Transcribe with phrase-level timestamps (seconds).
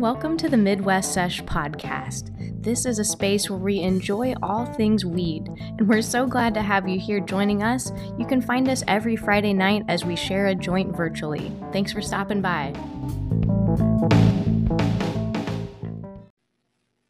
[0.00, 2.30] and welcome to the Midwest Sesh podcast.
[2.62, 6.62] This is a space where we enjoy all things weed, and we're so glad to
[6.62, 7.92] have you here joining us.
[8.18, 11.52] You can find us every Friday night as we share a joint virtually.
[11.70, 12.72] Thanks for stopping by.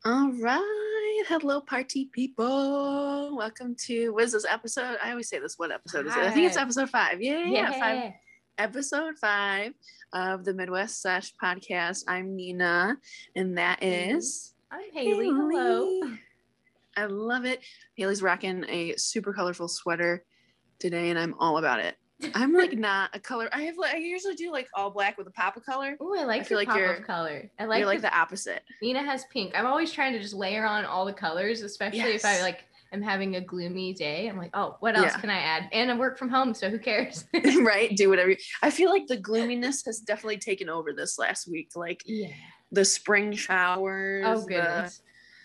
[0.04, 1.22] All right.
[1.28, 3.36] Hello, party people.
[3.36, 4.98] Welcome to what is this episode?
[5.00, 5.54] I always say this.
[5.56, 6.18] What episode is it?
[6.24, 7.22] I think it's episode five.
[7.22, 7.78] Yeah, yeah, Yeah.
[7.78, 8.12] five.
[8.60, 9.72] Episode five
[10.12, 12.04] of the Midwest Sesh podcast.
[12.06, 12.98] I'm Nina,
[13.34, 14.52] and that Mhm.
[14.70, 15.28] I'm Haley.
[15.28, 16.14] Hello.
[16.94, 17.62] I love it.
[17.96, 20.26] Haley's rocking a super colorful sweater
[20.78, 21.96] today, and I'm all about it.
[22.34, 23.48] I'm like not a color.
[23.50, 25.96] I have like I usually do like all black with a pop of color.
[25.98, 27.50] Oh, I like I feel your like pop you're- of color.
[27.58, 28.62] I like, You're like the, the opposite.
[28.82, 29.58] Nina has pink.
[29.58, 33.02] I'm always trying to just layer on all the colors, especially if I like am
[33.02, 34.28] having a gloomy day.
[34.28, 35.20] I'm like, oh, what else Yeah.
[35.20, 35.68] can I add?
[35.72, 37.24] And I work from home, so who cares?
[37.62, 37.94] right?
[37.96, 38.30] Do whatever.
[38.30, 41.70] You, I feel like the gloominess has definitely taken over this last week.
[41.76, 42.28] Like yeah.
[42.72, 44.24] the spring showers.
[44.26, 45.02] Oh the- goodness.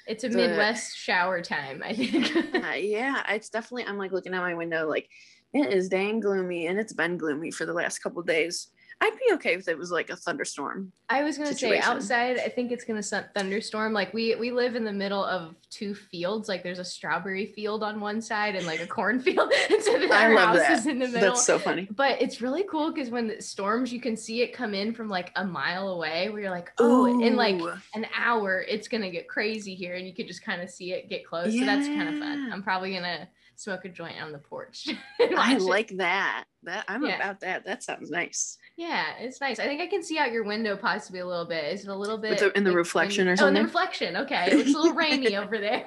[0.08, 2.36] it's a the- Midwest shower time, I think.
[2.56, 3.86] uh, yeah, it's definitely.
[3.86, 5.08] I'm like looking out my window, like
[5.54, 8.68] it is dang gloomy, and it's been gloomy for the last couple days.
[9.02, 10.92] I'd be okay if it was like a thunderstorm.
[11.10, 11.84] I was gonna situation.
[11.84, 13.94] say outside, I think it's gonna thunderstorm.
[13.94, 16.48] Like we we live in the middle of two fields.
[16.48, 19.52] Like there's a strawberry field on one side and like a cornfield.
[19.70, 20.80] and so I our love house that.
[20.80, 21.22] is in the middle.
[21.34, 21.88] That's so funny.
[21.92, 25.10] but it's really cool because when it storms, you can see it come in from
[25.10, 26.30] like a mile away.
[26.30, 27.62] Where you're like, oh, in like
[27.94, 31.10] an hour, it's gonna get crazy here, and you could just kind of see it
[31.10, 31.54] get close.
[31.54, 32.50] So that's kind of fun.
[32.52, 34.88] I'm probably gonna smoke a joint on the porch.
[35.20, 35.62] I watch it.
[35.62, 36.46] like that.
[36.64, 37.16] That I'm Yeah.
[37.16, 37.66] about that.
[37.66, 38.58] That sounds nice.
[38.78, 39.60] Yeah, it's nice.
[39.60, 41.74] I think I can see out your window possibly a little bit.
[41.74, 43.56] Is it a little bit in the like, reflection or something?
[43.56, 44.18] Oh, in the reflection.
[44.18, 45.86] Okay, it looks a little rainy over there.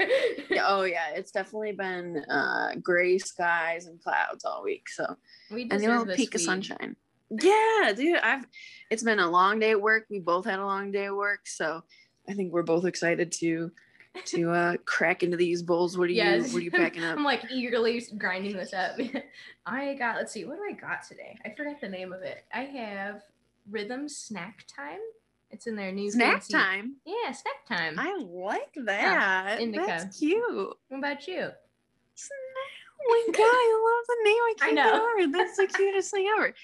[0.63, 4.89] Oh yeah, it's definitely been uh, gray skies and clouds all week.
[4.89, 5.17] So
[5.51, 6.97] we and a little peak of sunshine.
[7.31, 8.47] Yeah, dude, I've
[8.91, 10.07] it's been a long day at work.
[10.09, 11.83] We both had a long day at work, so
[12.27, 13.71] I think we're both excited to
[14.27, 15.97] to uh crack into these bowls.
[15.99, 16.49] What are Yes.
[16.49, 17.17] you what are you packing up?
[17.17, 18.97] I'm like eagerly grinding this up.
[19.67, 20.17] I got.
[20.17, 20.45] Let's see.
[20.45, 21.39] What do I got today?
[21.45, 22.45] I forgot the name of it.
[22.53, 23.23] I have
[23.71, 25.01] Rythm Snack Time.
[25.51, 26.97] It's in their new Snack fancy- time.
[27.07, 27.95] Yeah, snack time.
[27.99, 29.61] I like that.
[29.61, 29.87] indica.
[29.87, 30.45] That's cute.
[30.89, 31.49] what about you?
[33.01, 34.37] Oh my god, I love the name.
[34.37, 35.07] I I can't know.
[35.07, 35.33] over it.
[35.33, 36.55] That's the cutest thing ever.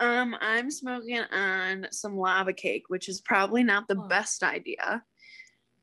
[0.00, 4.08] Um, I'm smoking on some lava cake, which is probably not the Oh.
[4.08, 5.02] best idea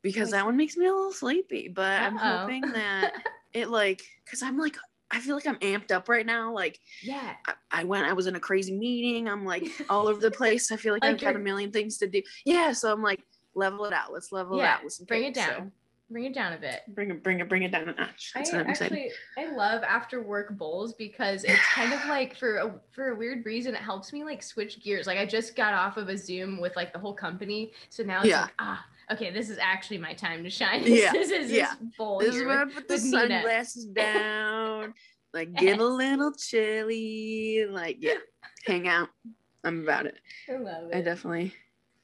[0.05, 1.67] because that one makes me a little sleepy.
[1.67, 3.11] But I'm hoping that
[3.53, 4.77] it like because I'm like
[5.11, 6.53] I feel like I'm amped up right now.
[6.53, 7.33] Like Yeah.
[7.47, 9.27] I, I went, I was in a crazy meeting.
[9.27, 10.71] I'm like all over the place.
[10.71, 12.21] I feel like, Like I've got a million things to do.
[12.45, 13.21] Yeah, so I'm like
[13.55, 14.13] level it out.
[14.13, 15.43] Let's level it out with some Bring it cake.
[15.45, 15.71] So down.
[16.11, 16.81] Bring it down a bit.
[16.89, 18.31] bring it, bring it, bring it down a notch.
[18.35, 22.57] I what I'm actually I love after work bowls because it's kind of like for
[22.57, 25.07] a for a weird reason it helps me like switch gears.
[25.07, 28.19] Like I just got off of a Zoom with like the whole company, so now
[28.19, 28.41] it's Yeah.
[28.43, 30.83] like ah okay this is actually my time to shine.
[30.85, 31.73] Yeah, this is yeah.
[31.79, 33.19] this This is here where I put the with Nina.
[33.19, 34.93] sunglasses down,
[35.33, 38.17] like get a little chilly, like yeah,
[38.65, 39.09] hang out.
[39.63, 40.19] I'm about it.
[40.49, 40.95] I love it.
[40.95, 41.53] I definitely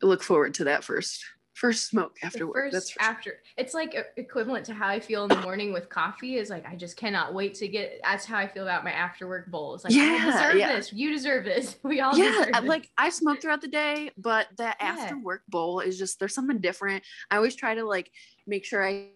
[0.02, 1.24] look forward to that first
[1.62, 2.56] first smoke after work.
[2.56, 3.04] first That's sure.
[3.04, 6.66] after it's like equivalent to how I feel in the morning with coffee is like
[6.68, 9.84] I just cannot wait to get that's how I feel about my after work bowls.
[9.84, 10.76] Like I Yeah, deserve yeah.
[10.76, 10.92] this.
[10.92, 11.76] You deserve this.
[11.84, 14.88] We all yeah, I- like I smoke throughout the day, but that Yeah.
[14.88, 17.04] after work bowl is just there's something different.
[17.30, 18.12] I always try to like
[18.48, 19.10] make sure I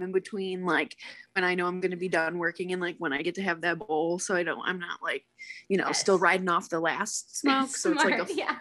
[0.00, 0.96] in between like
[1.34, 3.60] when I know I'm gonna be done working and like when I get to have
[3.60, 5.24] that bowl, so I don't I'm not like
[5.68, 7.68] you know still riding off the last smoke.
[7.82, 8.56] So it's like a yeah.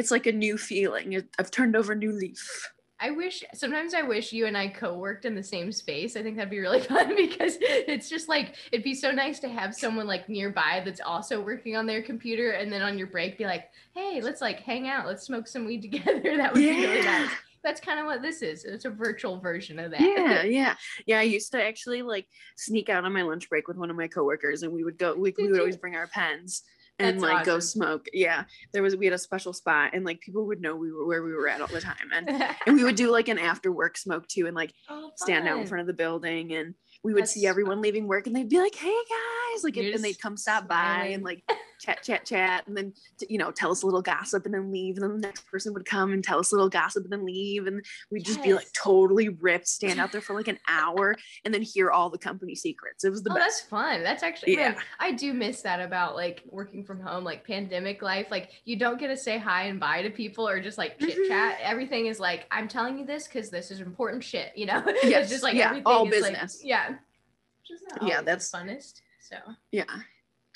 [0.00, 1.22] It's like a new feeling.
[1.38, 2.72] I've turned over a new leaf.
[3.02, 6.16] I wish sometimes I wish you and I co-worked in the same space.
[6.16, 9.48] I think that'd be really fun because it's just like it'd be so nice to
[9.48, 13.36] have someone like nearby that's also working on their computer and then on your break
[13.36, 15.06] be like, "Hey, let's like hang out.
[15.06, 17.30] Let's smoke some weed together." That would be really nice.
[17.62, 18.64] That's kind of what this is.
[18.64, 20.00] It's a virtual version of that.
[20.00, 20.74] Yeah, yeah,
[21.04, 21.18] yeah.
[21.18, 24.08] I used to actually like sneak out on my lunch break with one of my
[24.08, 25.14] coworkers, and we would go.
[25.14, 26.62] We, we would always bring our pens
[27.00, 28.06] and That's like go smoke.
[28.12, 31.06] Yeah, there was we had a special spot, and like people would know we were
[31.06, 32.28] where we were at all the time, and
[32.66, 35.60] and we would do like an after work smoke too, and like Oh, stand out
[35.60, 38.48] in front of the building, and we would see That's everyone leaving work, and they'd
[38.48, 41.42] be like, "Hey guys!" Like, You're and they'd come stop by and like
[41.80, 42.92] chat, chat, chat, and then
[43.28, 45.72] you know tell us a little gossip, and then leave, and then the next person
[45.74, 48.54] would come and tell us a little gossip, and then leave, and we'd just be
[48.54, 52.18] like totally ripped, stand out there for like an hour, and then hear all the
[52.18, 53.04] company secrets.
[53.04, 53.70] It was the oh, that's best.
[53.70, 54.02] fun.
[54.02, 54.80] That's actually man, Yeah.
[54.98, 58.26] I do miss that about like working from home, like pandemic life.
[58.30, 61.16] Like you don't get to say hi and bye to people or just like chit
[61.28, 61.58] chat.
[61.58, 61.62] Mhm.
[61.62, 64.52] Everything is like, I'm telling you this because this is important shit.
[64.56, 66.60] You know, Yes, it's just like yeah, everything all is like- business.
[66.64, 69.00] yeah, which is not Yeah, that's- the funnest.
[69.20, 69.36] So
[69.70, 69.84] Yeah,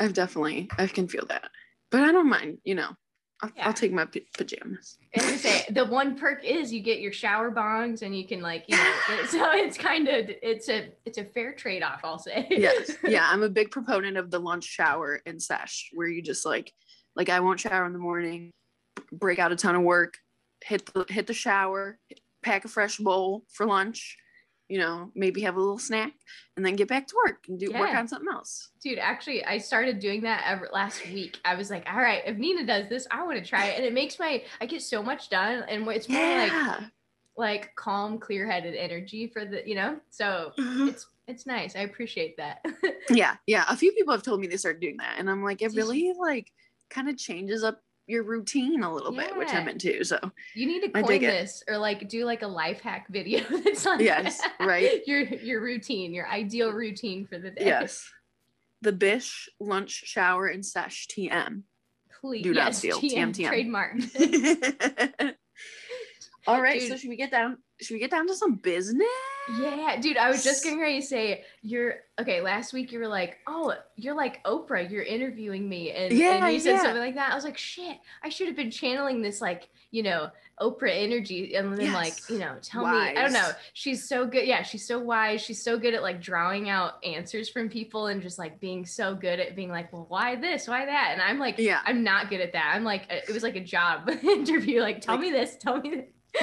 [0.04, 1.48] I've definitely I can feel that,
[1.90, 2.58] but I don't mind.
[2.62, 2.90] You know,
[3.42, 3.66] I'll, Yeah.
[3.66, 4.98] I'll take my p- pajamas.
[5.14, 8.42] As I say, the one perk is you get your shower bongs and you can
[8.42, 8.94] like, you know,
[9.28, 12.46] so it's kind of it's a it's a fair trade-off, I'll say.
[12.50, 12.90] Yes.
[13.02, 13.26] Yeah.
[13.30, 16.70] I'm a big proponent of the lunch shower and sesh where you just like,
[17.16, 18.50] like I won't shower in the morning,
[19.10, 20.18] break out a ton of work,
[20.62, 21.98] hit the, hit the shower,
[22.42, 24.18] pack a fresh bowl for lunch,
[24.74, 26.12] you know, maybe have a little snack
[26.56, 28.70] and then get back to work and do work on something else.
[28.82, 31.38] Dude, actually, I started doing that ever last week.
[31.44, 33.76] I was like, all right, if Nina does this, I want to try it.
[33.76, 36.80] And it makes my I get so much done and it's more like Yeah.
[37.36, 40.00] like calm, clear-headed energy for the, you know?
[40.10, 40.88] So mm-hmm.
[40.88, 41.76] it's it's nice.
[41.76, 42.66] I appreciate that.
[43.10, 43.36] yeah.
[43.46, 43.66] Yeah.
[43.68, 45.20] A few people have told me they started doing that.
[45.20, 46.50] And I'm like, it really like
[46.90, 50.04] kind of changes up your routine a little bit, which I'm into.
[50.04, 50.18] So
[50.54, 51.26] You need to coin dig it.
[51.28, 54.52] this or like do like a life hack video that's on Yes, that.
[54.60, 55.00] right.
[55.06, 57.64] Your your routine, your ideal routine for the day.
[57.64, 58.06] yes.
[58.82, 61.62] The Bish lunch shower and sesh TM.
[62.20, 62.42] Please.
[62.42, 62.98] Do not yes, steal.
[63.00, 63.48] TM, TM, TM.
[63.48, 65.34] trademark.
[66.46, 67.58] All right, so should we get down?
[67.80, 69.08] Should we get down to some business?
[69.60, 72.40] yeah, dude, I was just getting ready to say you're okay.
[72.40, 74.88] Last week you were like, "Oh, you're like Oprah.
[74.90, 76.82] You're interviewing me," and, Yeah, and you said yeah.
[76.82, 77.32] something like that.
[77.32, 80.30] I was like, "Shit, I should have been channeling this like you know
[80.60, 83.50] Oprah energy and then like you know tell me I don't know.
[83.72, 84.46] She's so good.
[84.46, 85.40] Yeah, she's so wise.
[85.42, 89.14] She's so good at like drawing out answers from people and just like being so
[89.16, 91.10] good at being like, well, why this, why that?
[91.12, 91.80] And I'm like, Yeah.
[91.84, 92.72] I'm not good at that.
[92.74, 94.80] I'm like, it was like a job interview.
[94.80, 96.04] Like, tell Like- me this, tell me this.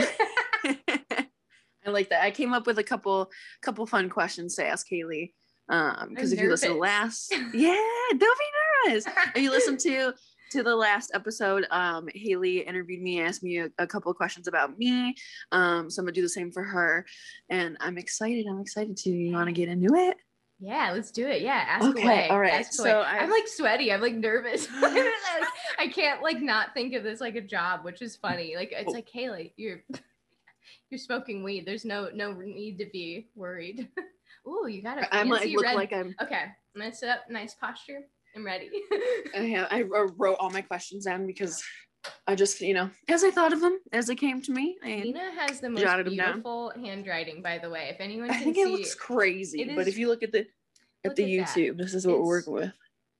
[1.85, 2.23] I like that.
[2.23, 5.33] I came up with a couple couple fun questions to ask Haley.
[5.69, 7.77] Um, because if you listen to last, yeah,
[8.17, 9.05] don't be nervous.
[9.35, 10.13] If you listen to
[10.51, 14.47] to the last episode, um, Haley interviewed me, asked me a, a couple of questions
[14.47, 15.15] about me.
[15.51, 17.05] Um, so I'm gonna do the same for her,
[17.49, 18.45] and I'm excited.
[18.47, 19.09] I'm excited to.
[19.09, 20.17] You want to get into it?
[20.63, 21.41] Yeah, let's do it.
[21.41, 22.27] Yeah, ask Okay, away.
[22.29, 22.53] all right.
[22.53, 23.03] Ask So away.
[23.07, 23.91] I'm like sweaty.
[23.91, 24.67] I'm like nervous.
[24.71, 28.55] I can't like not think of this like a job, which is funny.
[28.55, 28.91] Like it's Oh.
[28.91, 29.81] like Haley, you're
[30.91, 31.65] you're smoking weed.
[31.65, 33.89] There's no no need to be worried.
[34.47, 35.75] Ooh, you got a I might fancy look red.
[35.75, 36.15] like I'm.
[36.21, 38.01] Okay, I'm gonna sit up, nice posture.
[38.35, 38.69] I'm ready.
[39.35, 39.67] I have.
[39.71, 41.61] I wrote all my questions down because
[42.27, 45.03] I just, you know, as I thought of them, as they came to me, and
[45.03, 47.89] Nina has the most beautiful handwriting, by the way.
[47.91, 49.61] If anyone I can think see, it looks crazy.
[49.61, 50.47] It but is- if you look at the
[51.03, 51.57] at the at that.
[51.57, 52.71] YouTube, this is what we're working with.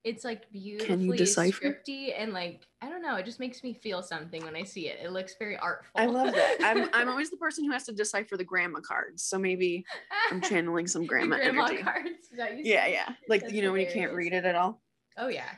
[0.04, 1.66] it's like beautifully decipher?
[1.88, 3.16] scripty and like I don't know.
[3.18, 5.00] It just makes me feel something when I see it.
[5.04, 5.92] It looks very artful.
[5.96, 6.58] I love that.
[6.64, 9.24] I'm I'm always the person who has to decipher the grandma cards.
[9.24, 9.84] So maybe
[10.32, 11.84] I'm channeling some grandma, grandma energy.
[11.84, 12.30] cards.
[12.38, 13.10] That you Yeah, yeah.
[13.28, 14.82] Like That's you know when you can't read it at all.
[15.18, 15.50] Oh yeah.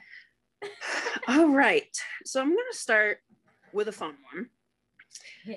[1.27, 1.95] All right.
[2.25, 3.19] So I'm gonna start
[3.71, 4.50] with a fun one.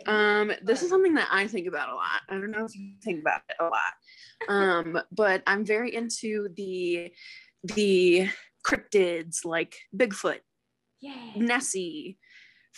[0.06, 2.20] Um, this is something that I think about a lot.
[2.28, 4.48] I don't know if you think about it a lot.
[4.48, 7.12] Um, but I'm very into the
[7.62, 8.28] the
[8.66, 10.40] cryptids like Bigfoot,
[11.00, 11.32] yeah.
[11.36, 12.18] Nessie,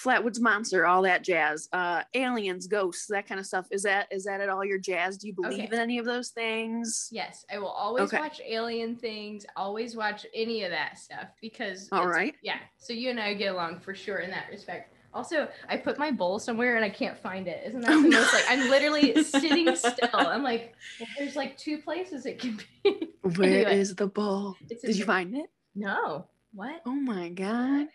[0.05, 1.69] Flatwoods Monster, all that jazz.
[1.73, 3.67] Uh, aliens, ghosts, that kind of stuff.
[3.71, 5.17] Is that is that at all your jazz?
[5.19, 5.65] Do you believe Okay.
[5.67, 7.09] in any of those things?
[7.11, 8.19] Yes, I will always Okay.
[8.19, 9.45] watch alien things.
[9.57, 11.89] Always watch any of that stuff because.
[11.91, 12.35] All right.
[12.43, 12.59] Yeah.
[12.77, 14.95] So you and I get along for sure in that respect.
[15.15, 17.65] Also, I put my bowl somewhere and I can't find it.
[17.67, 20.09] Isn't that Oh, the most like I'm literally sitting still.
[20.13, 23.09] I'm like, well, there's like two places it can be.
[23.23, 23.85] Where is Anyway.
[23.97, 24.57] the bowl?
[24.69, 25.47] Did you find it?
[25.75, 26.27] No.
[26.53, 26.83] What?
[26.87, 27.89] Oh my god.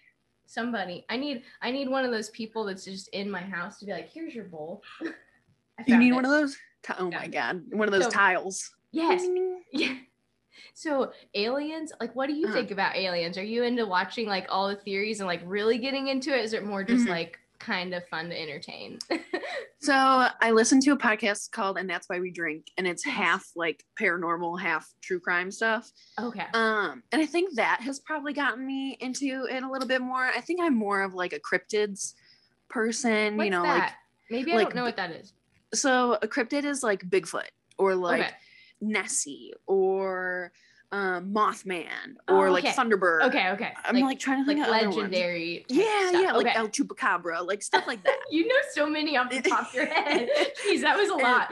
[0.54, 1.04] Somebody.
[1.10, 3.92] I need I need one of those people that's just in my house to be
[3.92, 4.84] like, here's your bowl.
[5.88, 6.14] You need it.
[6.14, 6.56] one of those?
[7.00, 7.64] Oh my god.
[7.72, 8.76] One of those So- tiles.
[8.92, 9.26] Yes.
[9.72, 9.96] Yeah.
[10.76, 12.54] So aliens, like what do you Uh-huh.
[12.54, 13.40] think about aliens?
[13.40, 16.46] Are you into watching like all the theories and like really getting into it?
[16.46, 17.10] Is it more just Mhm.
[17.10, 19.00] like kind of fun to entertain?
[19.80, 23.46] So I listened to a podcast called And That's Why We Drink, and it's half
[23.54, 25.92] like paranormal, half true crime stuff.
[26.18, 26.46] okay.
[26.54, 30.24] Um, and I think that has probably gotten me into it a little bit more.
[30.24, 32.14] I think I'm more of like a cryptids
[32.70, 33.96] person, What's you know, that?
[34.32, 35.34] Maybe I like don't know what that is.
[35.74, 38.32] so a cryptid is like Bigfoot or like okay.
[38.80, 40.54] Nessie or
[40.94, 41.88] um Mothman
[42.30, 42.64] or Oh, like.
[42.66, 43.24] Thunderbird.
[43.24, 43.74] Okay, okay.
[43.84, 44.96] I'm like, trying to like think of other ones.
[44.98, 45.66] legendary.
[45.68, 46.22] Yeah, stuff.
[46.22, 46.56] yeah, like okay.
[46.58, 48.18] El Chupacabra, like stuff like that.
[48.32, 50.30] you know so many off the top of your head.
[50.68, 51.50] Jeez, that was a lot.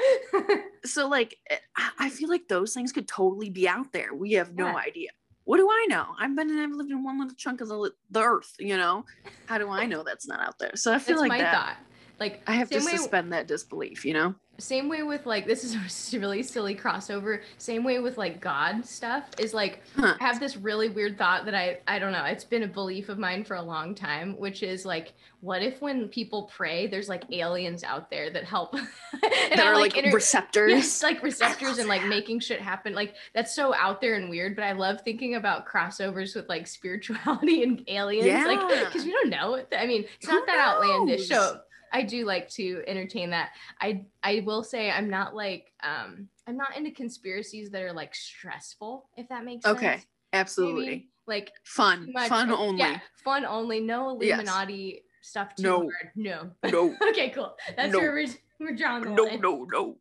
[0.85, 1.57] so like eh,
[1.97, 4.13] I- feel like those things could totally be out there.
[4.13, 4.75] We have no Yeah.
[4.75, 5.09] idea.
[5.45, 6.05] What do I know?
[6.19, 9.05] I've been and I've lived in one little chunk of the, the earth, you know.
[9.47, 10.71] How do I know that's not out there?
[10.75, 11.53] So I feel That's like my that.
[11.53, 11.77] thought.
[12.19, 14.35] Like I have to suspend that disbelief, you know?
[14.61, 18.85] same way with like this is a really silly crossover same way with like god
[18.85, 20.15] stuff is like huh.
[20.19, 23.09] i have this really weird thought that i i don't know it's been a belief
[23.09, 27.09] of mine for a long time which is like what if when people pray there's
[27.09, 28.73] like aliens out there that help
[29.21, 33.15] that are like, like inter- receptors yes, like receptors and like making shit happen like
[33.33, 37.63] that's so out there and weird but i love thinking about crossovers with like spirituality
[37.63, 38.45] and aliens yeah.
[38.45, 40.91] like because we don't know i mean it's Who not that knows?
[40.91, 43.51] outlandish so I do like to entertain that.
[43.79, 48.15] I I will say I'm not like um I'm not into conspiracies that are like
[48.15, 49.85] stressful, if that makes okay.
[49.85, 50.01] sense.
[50.01, 50.07] Okay.
[50.33, 50.85] Absolutely.
[50.85, 52.13] Maybe, like fun.
[52.27, 52.79] Fun only.
[52.79, 53.79] Yeah, fun only.
[53.79, 55.03] No Illuminati yes.
[55.21, 55.79] stuff too no.
[55.79, 56.11] hard.
[56.15, 56.51] No.
[56.71, 56.95] No.
[57.09, 57.55] okay, cool.
[57.75, 57.99] That's no.
[57.99, 58.27] where we're,
[58.59, 59.41] we're drawing the No, line.
[59.41, 59.97] no, no.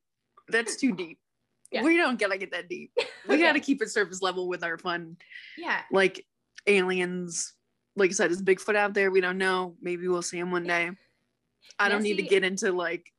[0.49, 1.18] That's too deep.
[1.70, 1.85] Yeah.
[1.85, 2.92] We don't gotta get that deep.
[3.28, 3.42] We okay.
[3.47, 5.16] gotta keep it surface level with our fun.
[5.56, 5.80] Yeah.
[5.92, 6.26] Like
[6.66, 7.54] aliens.
[7.97, 9.11] Like I said, is Bigfoot out there?
[9.11, 9.76] We don't know.
[9.80, 10.90] Maybe we'll see him one day.
[11.79, 13.12] I don't need to get into like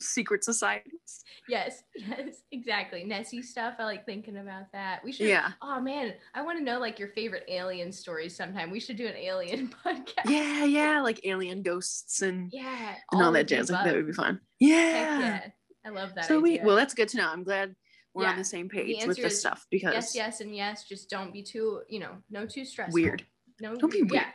[0.00, 1.24] secret societies.
[1.48, 3.04] Yes, yes, exactly.
[3.04, 3.74] Nessie stuff.
[3.78, 5.02] I like thinking about that.
[5.04, 5.26] We should.
[5.26, 5.52] Yeah.
[5.62, 8.36] Oh man, I want to know like your favorite alien stories.
[8.36, 10.26] Sometime we should do an alien podcast.
[10.26, 13.70] Yeah, yeah, like alien ghosts and yeah, and all, all that jazz.
[13.70, 14.40] Like that would be fun.
[14.58, 15.18] Yeah.
[15.20, 15.46] yeah.
[15.84, 16.26] I love that.
[16.26, 16.60] So idea.
[16.60, 17.28] we well, that's good to know.
[17.28, 17.74] I'm glad
[18.14, 18.30] we're yeah.
[18.30, 20.84] on the same page the with this stuff because yes, yes, and yes.
[20.88, 22.94] Just don't be too, you know, no too stressful.
[22.94, 23.24] Weird.
[23.60, 24.12] No, don't be weird.
[24.12, 24.30] Yeah.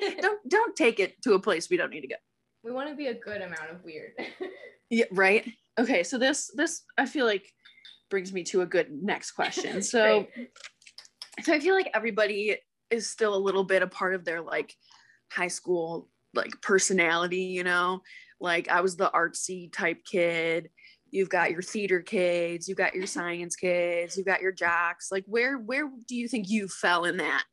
[0.20, 2.16] don't don't take it to a place we don't need to go.
[2.62, 4.12] We want to be a good amount of weird.
[4.90, 5.50] yeah, right.
[5.78, 7.50] Okay, so this this I feel like
[8.10, 9.82] brings me to a good next question.
[9.82, 10.26] So
[11.42, 12.56] so I feel like everybody
[12.90, 14.74] is still a little bit a part of their like
[15.32, 18.02] high school like personality, you know?
[18.40, 20.70] Like I was the artsy type kid.
[21.10, 25.10] You've got your theater kids, you've got your science kids, you've got your jocks.
[25.10, 27.44] Like where where do you think you fell in that?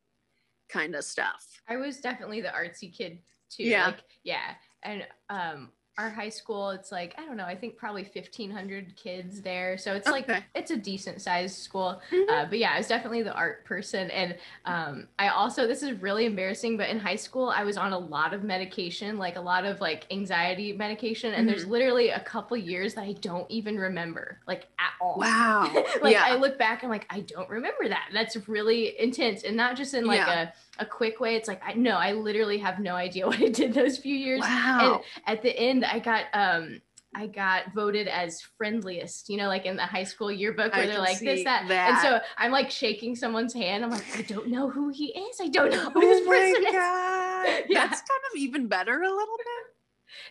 [0.68, 1.46] Kind of stuff.
[1.68, 3.18] I was definitely the artsy kid
[3.50, 3.64] too.
[3.64, 3.86] Yeah.
[3.86, 4.54] Like, yeah.
[4.82, 9.42] And um our high school it's like i don't know i think probably 1500 kids
[9.42, 10.32] there so it's okay.
[10.32, 12.30] like it's a decent sized school mm-hmm.
[12.30, 16.00] uh, but yeah i was definitely the art person and um, i also this is
[16.00, 19.40] really embarrassing but in high school i was on a lot of medication like a
[19.40, 21.56] lot of like anxiety medication and mm-hmm.
[21.56, 25.68] there's literally a couple years that i don't even remember like at all wow
[26.00, 26.24] like yeah.
[26.24, 29.94] i look back and like i don't remember that that's really intense and not just
[29.94, 30.42] in like yeah.
[30.42, 30.48] a
[30.78, 31.36] a quick way.
[31.36, 34.40] It's like I no, I literally have no idea what I did those few years.
[34.40, 35.02] Wow.
[35.26, 36.80] And at the end, I got um
[37.14, 40.86] I got voted as friendliest, you know, like in the high school yearbook where I
[40.86, 41.66] they're like this, that.
[41.68, 41.90] that.
[41.90, 43.82] And so I'm like shaking someone's hand.
[43.82, 45.40] I'm like, I don't know who he is.
[45.40, 46.74] I don't know who this oh person is.
[46.74, 47.60] Yeah.
[47.70, 49.77] That's kind of even better a little bit.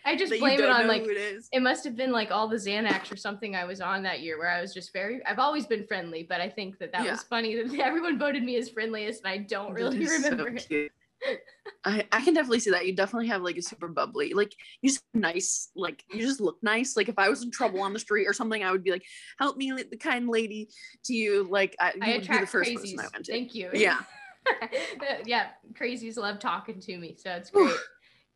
[0.06, 3.12] I just blame it on like it, it, must have been like all the Xanax
[3.12, 5.86] or something I was on that year where I was just very I've always been
[5.86, 7.12] friendly, but I think that that yeah.
[7.12, 10.92] was funny that everyone voted me as friendliest and I don't really remember so it.
[11.84, 12.86] I, I can definitely see that.
[12.86, 16.58] You definitely have like a super bubbly, like you just nice, like you just look
[16.62, 16.96] nice.
[16.96, 19.04] Like if I was in trouble on the street or something, I would be like,
[19.39, 20.70] "Help me, the kind lady
[21.06, 22.82] to you." Like I, you I would be the first crazies.
[22.82, 23.32] person I went to.
[23.32, 23.70] Thank you.
[23.74, 24.00] Yeah,
[24.62, 24.68] uh,
[25.25, 25.48] yeah.
[25.74, 27.74] Crazies love talking to me, so it's great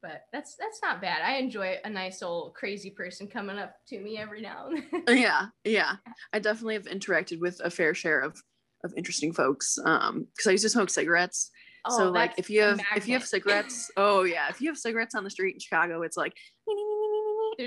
[0.02, 1.22] but that's that's not bad.
[1.24, 5.04] I enjoy a nice old crazy person coming up to me every now and then.
[5.18, 5.96] yeah, yeah.
[6.34, 8.42] I definitely have interacted with a fair share of
[8.84, 9.78] of interesting folks.
[9.86, 11.52] Um, because I used to smoke cigarettes.
[11.86, 14.78] Oh, so like if you have if you have cigarettes, oh yeah, if you have
[14.78, 16.34] cigarettes on the street in Chicago, it's like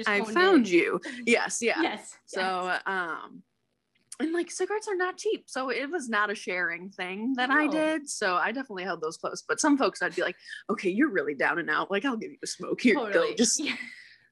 [0.07, 1.01] I found you.
[1.27, 1.81] Yes, yeah.
[1.81, 2.17] Yes.
[2.27, 2.83] So yes.
[2.87, 3.43] um
[4.21, 7.57] and like cigarettes are not cheap so it was not a sharing thing that no.
[7.57, 10.37] i did so i definitely held those close but some folks i'd be like
[10.71, 13.31] okay you're really down and out like i'll give you a smoke here totally.
[13.31, 13.75] go just yeah.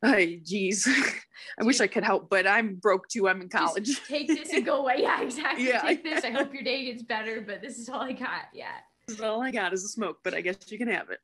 [0.04, 0.88] Hey, geez.
[1.60, 3.28] I wish I could help, but I'm broke too.
[3.28, 3.86] I'm in college.
[3.86, 4.96] Just take this and go away.
[4.98, 5.68] Yeah, exactly.
[5.68, 5.80] Yeah.
[5.80, 6.24] Take this.
[6.24, 8.48] I hope your day gets better, but this is all I got.
[8.52, 8.72] Yeah.
[9.06, 11.20] This is all I got is a smoke, but I guess you can have it.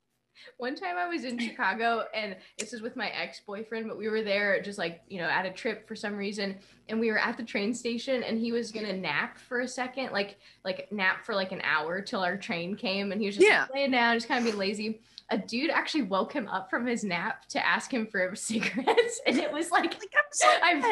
[0.59, 4.23] One time I was in Chicago and this is with my ex-boyfriend, but we were
[4.23, 6.57] there just like, you know, at a trip for some reason.
[6.89, 10.13] And we were at the train station and he was gonna nap for a second,
[10.13, 13.47] like like nap for like an hour till our train came and he was just
[13.47, 13.63] yeah.
[13.63, 15.01] like laying down, just kind of being lazy.
[15.31, 19.21] A dude actually woke him up from his nap to ask him for a cigarettes.
[19.27, 20.15] And it was like, like
[20.63, 20.85] I've,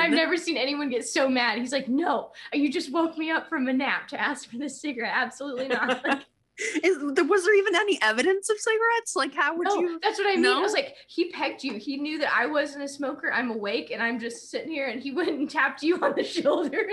[0.00, 1.58] I've never seen anyone get so mad.
[1.58, 4.80] He's like, no, you just woke me up from a nap to ask for this
[4.80, 5.12] cigarette.
[5.14, 6.02] Absolutely not.
[6.04, 6.26] Like,
[6.58, 9.16] is was there even any evidence of cigarettes?
[9.16, 9.98] Like, how would no, you?
[10.00, 10.42] That's what I mean.
[10.42, 10.58] Know?
[10.58, 11.74] I was like, he pegged you.
[11.74, 13.32] He knew that I wasn't a smoker.
[13.32, 16.22] I'm awake, and I'm just sitting here, and he went and tapped you on the
[16.22, 16.86] shoulder.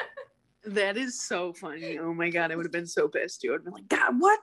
[0.66, 1.98] that is so funny.
[1.98, 3.54] Oh my god, I would have been so pissed too.
[3.54, 4.40] I'd been like, God, what?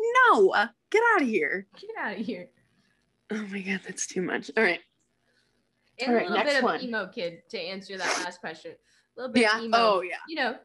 [0.00, 1.66] No, uh, get out of here.
[1.78, 2.48] Get out of here.
[3.30, 4.50] Oh my god, that's too much.
[4.56, 4.80] All right.
[6.00, 6.76] And All right, a little bit one.
[6.76, 8.72] of emo kid to answer that last question.
[8.72, 9.60] A little bit yeah.
[9.60, 9.76] emo.
[9.76, 10.16] Oh yeah.
[10.28, 10.56] You know,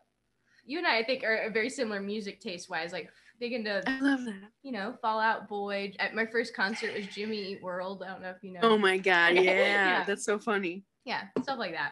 [0.66, 2.94] you and I, I think, are very similar music taste wise.
[2.94, 3.10] Like
[3.44, 4.52] big into I love that.
[4.62, 5.94] you know Fall Out Boy.
[6.00, 8.02] At my first concert was Jimmy Eat World.
[8.02, 8.60] I don't know if you know.
[8.64, 10.04] Oh my god, yeah, Yeah.
[10.06, 10.86] that's so funny.
[11.04, 11.92] Yeah, stuff like that.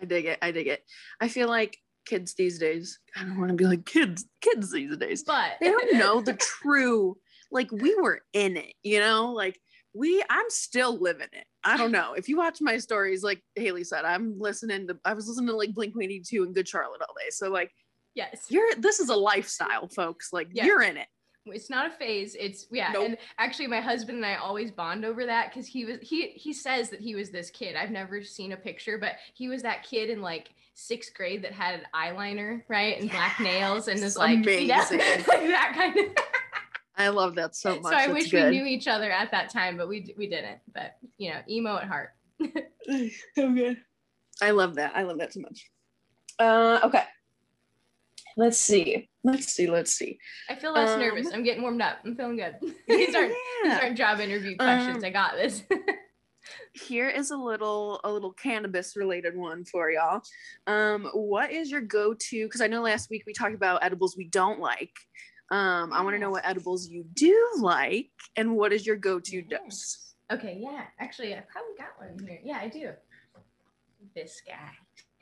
[0.00, 0.38] I dig it.
[0.40, 0.84] I dig it.
[1.20, 3.00] I feel like kids these days.
[3.16, 4.26] I don't want to be like kids.
[4.40, 5.24] Kids these days.
[5.24, 7.16] But They don't know the true.
[7.50, 9.32] Like we were in it, you know.
[9.32, 9.58] Like
[9.92, 10.22] we.
[10.30, 11.46] I'm still living it.
[11.64, 12.12] I don't know.
[12.12, 14.98] If you watch my stories, like Haley said, I'm listening to.
[15.04, 17.30] I was listening to like Blink 182 and Good Charlotte all day.
[17.30, 17.72] So like
[18.14, 18.74] yes, you're.
[18.78, 20.32] This is a lifestyle, folks.
[20.32, 20.64] Like Yeah.
[20.66, 21.08] you're in it.
[21.46, 23.04] it's not a phase it's yeah Nope.
[23.04, 26.54] and actually my husband and i always bond over that because he was he he
[26.54, 29.82] says that he was this kid i've never seen a picture but he was that
[29.82, 34.16] kid in like sixth grade that had an eyeliner right and black nails and was
[34.16, 36.06] like know, like that kind of
[36.96, 37.92] I love that so much.
[37.92, 38.50] so i That's wish good.
[38.50, 41.76] we knew each other at that time but we we didn't but you know emo
[41.76, 42.14] at heart
[43.38, 43.76] okay.
[44.42, 44.92] I love that.
[44.96, 45.70] I love that so much.
[46.38, 47.02] Uh, okay.
[48.36, 49.08] Let's see.
[49.22, 49.66] Let's see.
[49.68, 50.18] Let's see.
[50.48, 52.56] i feel less Um, nervous i'm getting warmed up i'm feeling good
[52.88, 53.32] these aren't
[53.64, 55.62] these aren't job interview questions Um, i got this
[56.74, 60.20] Here is a little a little cannabis related one for y'all.
[60.66, 62.44] Um, what is your go to?
[62.44, 64.92] Because I know last week we talked about edibles we don't like.
[65.50, 69.18] Um, I want to know what edibles you do like, and what is your go
[69.20, 70.14] to dose?
[70.30, 70.82] Okay, yeah.
[71.00, 72.40] Actually, I probably got one here.
[72.44, 72.90] Yeah, I do.
[74.14, 74.72] This guy.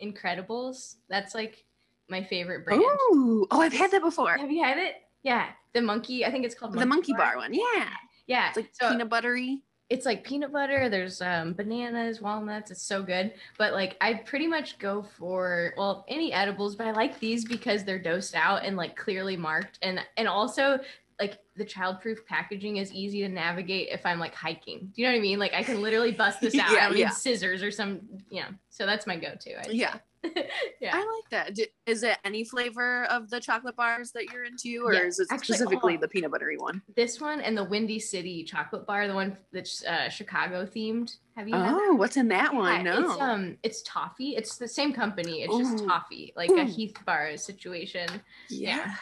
[0.04, 0.96] Incredibles.
[1.08, 1.64] That's like
[2.08, 2.82] my favorite brand.
[2.82, 4.36] Ooh, oh, I've had that before.
[4.36, 4.96] Have you had it?
[5.22, 5.48] Yeah.
[5.72, 7.88] The monkey, I think it's called The monkey bar one, yeah.
[8.26, 8.48] Yeah.
[8.48, 9.62] It's like so peanut buttery.
[9.88, 13.32] it's like peanut butter, there's um bananas, walnuts, it's so good.
[13.58, 17.84] But like I pretty much go for well, any edibles, but I like these because
[17.84, 20.78] they're dosed out and like clearly marked and and also
[21.20, 24.90] like the childproof packaging is easy to navigate if I'm like hiking.
[24.94, 25.38] Do you know what I mean?
[25.38, 26.72] Like I can literally bust this out.
[26.72, 27.10] Yeah, I don't yeah.
[27.10, 28.48] scissors or some, you know.
[28.70, 29.58] So that's my go-to.
[29.60, 30.00] I'd say.
[30.24, 30.30] Yeah.
[30.80, 30.90] yeah.
[30.94, 31.54] I like that.
[31.54, 35.18] D- Is it any flavor of the chocolate bars that you're into, or Yeah, is
[35.18, 36.00] it actually, specifically oh.
[36.00, 36.80] the peanut buttery one?
[36.96, 41.16] This one and the Windy City chocolate bar, the one that's uh, Chicago themed.
[41.36, 41.54] Have you?
[41.56, 42.84] Oh, what's in that one?
[42.84, 43.10] Yeah, No.
[43.12, 44.36] It's um it's toffee.
[44.36, 45.42] It's the same company.
[45.42, 48.08] It's just toffee, like a Heath bar situation.
[48.48, 48.94] yeah.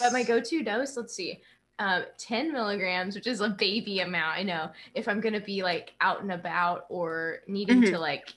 [0.00, 1.40] But my go-to dose, let's see.
[1.78, 4.36] Um, 10 milligrams, which is a baby amount.
[4.38, 7.90] I know if I'm gonna be like out and about or needing Mhm.
[7.90, 8.32] to like,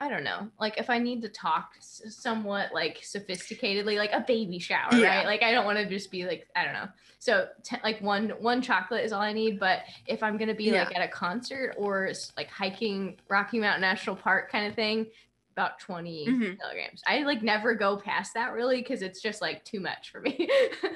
[0.00, 4.58] I don't know, like if I need to talk somewhat like sophisticatedly, like a baby
[4.58, 5.08] shower, Yeah.
[5.18, 5.26] right?
[5.26, 6.88] Like I don't want to just be like, I don't know.
[7.18, 9.58] So te- like one one chocolate is all I need.
[9.58, 10.84] But if I'm gonna be Yeah.
[10.84, 15.06] like at a concert or like hiking Rocky Mountain National Park kind of thing,
[15.52, 16.58] about 20 Mhm.
[16.58, 17.02] milligrams.
[17.06, 20.48] I like never go past that really because it's just like too much for me.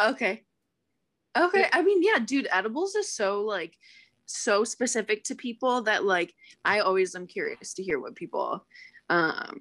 [0.00, 0.42] Okay.
[1.36, 1.66] Okay.
[1.72, 3.78] I mean, yeah, dude, edibles is so like
[4.32, 8.66] so specific to people that like I always am curious to hear what people
[9.10, 9.60] um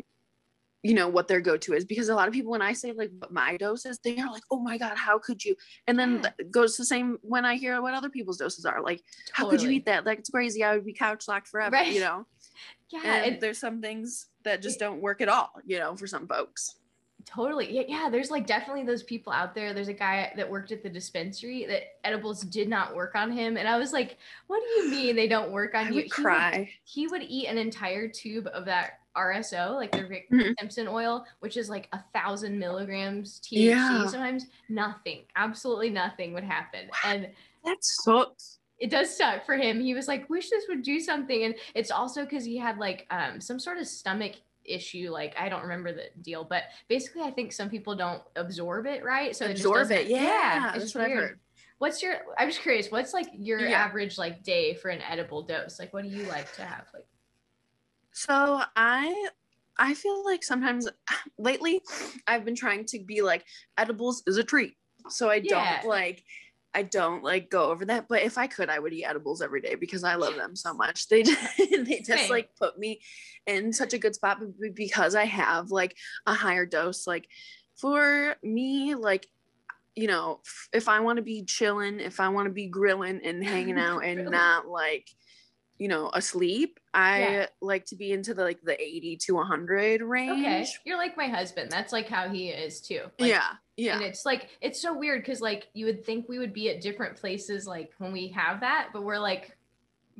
[0.84, 3.12] you know what their go-to is because a lot of people when I say like
[3.20, 5.56] what my dose is, they are like, oh my god, how could you?
[5.88, 6.46] And then Yeah.
[6.50, 8.82] goes the same when I hear what other people's doses are.
[8.82, 10.08] Like, how could you eat that?
[10.08, 10.64] Like it's crazy.
[10.64, 11.92] I would be couch locked forever, Right.
[11.92, 12.26] you know?
[12.90, 16.08] Yeah, and it, there's some things that just don't work at all, you know, for
[16.08, 16.76] some folks.
[17.26, 17.72] Totally.
[17.74, 18.10] Yeah, yeah.
[18.10, 19.74] There's like definitely those people out there.
[19.74, 23.58] There's a guy that worked at the dispensary that edibles did not work on him,
[23.58, 26.04] and I was like, "What do you mean they don't work on I you?" would
[26.06, 26.70] He cry.
[26.84, 30.54] he would eat an entire tube of that RSO, like the Rick Mhm.
[30.60, 33.66] Simpson oil, which is like a thousand milligrams THC.
[33.70, 34.08] Yeah.
[34.08, 37.30] Sometimes nothing, absolutely nothing would happen, and
[37.66, 38.60] That sucks.
[38.80, 39.80] it does suck for him.
[39.82, 41.44] He was like, wish this would do something.
[41.44, 45.10] And it's also because he had like um some sort of stomach issue.
[45.12, 49.04] Like I don't remember the deal, but basically I think some people don't absorb it
[49.04, 49.36] right.
[49.36, 50.04] So it Absorb it.
[50.04, 51.40] doesn't- Yeah, it's just what weird.
[51.80, 53.84] What's your I'm just curious, what's like your Yeah.
[53.84, 55.80] average like day for an edible dose?
[55.80, 56.86] Like what do you like to have?
[56.94, 57.08] Like
[58.12, 59.30] So I
[59.78, 60.88] I feel like sometimes
[61.38, 61.82] lately
[62.28, 63.46] I've been trying to be like
[63.78, 64.76] edibles is a treat.
[65.10, 65.82] So I Yeah.
[65.82, 66.24] don't like
[66.74, 69.62] I don't like go over that, but if I could I would eat edibles every
[69.62, 71.08] day because I love them so much.
[71.10, 71.24] They
[71.58, 73.02] they just like put me
[73.46, 74.40] in such a good spot
[74.74, 77.28] because I have like a higher dose like
[77.76, 79.28] for me like
[79.96, 80.40] you know,
[80.74, 84.06] if I want to be chilling, if I want to be grilling and hanging out
[84.06, 85.10] and not like,
[85.82, 87.46] you know, asleep, I Yeah.
[87.60, 90.32] like to be into the like the 80 to 100 range.
[90.46, 91.72] okay, you're like my husband.
[91.72, 93.02] That's like how he is too.
[93.18, 93.54] Like, yeah.
[93.78, 93.96] Yeah.
[93.96, 96.82] And it's like it's so weird because like you would think we would be at
[96.82, 99.58] different places like when we have that, but we're like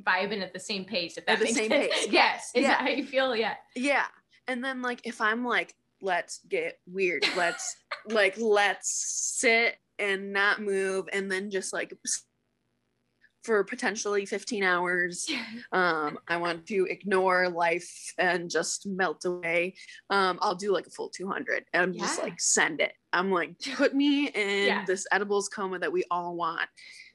[0.02, 1.16] vibing at the same pace.
[1.16, 1.94] If that At the same sense.
[1.94, 2.50] pace, Yes.
[2.56, 2.68] Is yeah.
[2.70, 3.36] that how you feel?
[3.36, 3.54] Yeah.
[3.76, 4.06] Yeah.
[4.48, 8.90] And then like if I'm like, let's get weird, let's like let's
[9.38, 11.92] sit and not move and then just like
[13.42, 15.28] for potentially 15 hours.
[15.72, 19.74] Um, I want to ignore life and just melt away.
[20.10, 22.24] Um, I'll do like a full 200 and just Yeah.
[22.24, 22.92] like send it.
[23.12, 24.84] I'm like, put me in Yeah.
[24.86, 26.68] this edibles coma that we all want.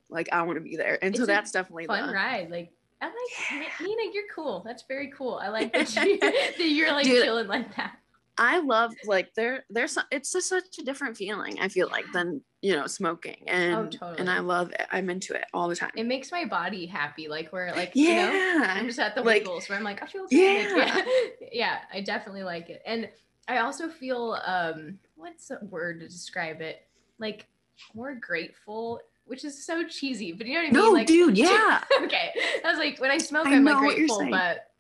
[0.10, 0.98] Like, I want to be there.
[1.02, 2.50] And so It's a that's definitely Fun the, ride.
[2.50, 4.64] Like I like Nina, you're cool.
[4.66, 5.40] That's very cool.
[5.42, 7.98] I like that, you, that you're like Dude, chilling like that.
[8.40, 12.42] I love like there there's it's just such a different feeling I feel like than
[12.62, 14.20] you know smoking and Oh, totally.
[14.20, 17.28] and I love it I'm into it all the time It makes my body happy.
[17.28, 20.04] Like where like you know yeah I'm just at the Like- wiggles where I'm like,
[20.04, 20.72] I feel good.
[20.78, 21.06] Like, Yeah.
[21.06, 21.48] yeah.
[21.52, 22.82] yeah, I definitely like it.
[22.86, 23.10] And
[23.48, 26.88] I also feel um what's the word to describe it?
[27.20, 27.48] Like
[27.96, 30.84] more grateful, which is so cheesy, but you know what I mean?
[30.84, 32.32] no like dude yeah okay.
[32.64, 34.72] I was like when I smoke, I I'm like what you're grateful, but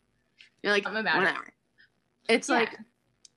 [0.63, 1.35] you're like I'm about it.
[2.29, 2.55] it's Yeah.
[2.55, 2.77] like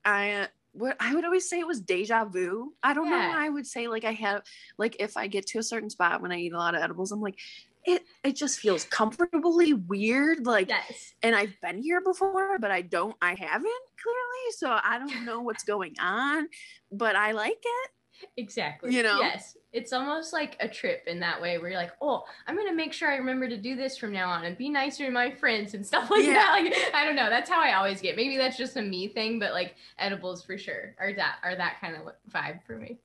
[0.05, 3.49] I what I would always say it was deja vu I don't know why I
[3.49, 4.43] would say like I have
[4.79, 7.11] like if I get to a certain spot when I eat a lot of edibles
[7.11, 7.39] I'm like
[7.85, 11.15] it it just feels comfortably weird like yes.
[11.23, 13.65] and I've been here before, but I don't, I haven't
[14.03, 14.53] clearly.
[14.57, 16.49] So I don't know what's going on,
[16.93, 17.91] but I like it.
[18.37, 18.95] Exactly.
[18.95, 19.21] You know?
[19.21, 19.57] Yes.
[19.73, 22.93] It's almost like a trip in that way where you're like, oh, I'm gonna make
[22.93, 25.75] sure I remember to do this from now on and be nicer to my friends
[25.75, 26.35] and stuff like Yeah.
[26.35, 26.61] that.
[26.63, 27.31] Like I don't know.
[27.31, 28.17] That's how I always get.
[28.17, 31.77] Maybe that's just a me thing, but like edibles for sure are that are that
[31.81, 32.03] kind of
[32.33, 32.99] vibe for me.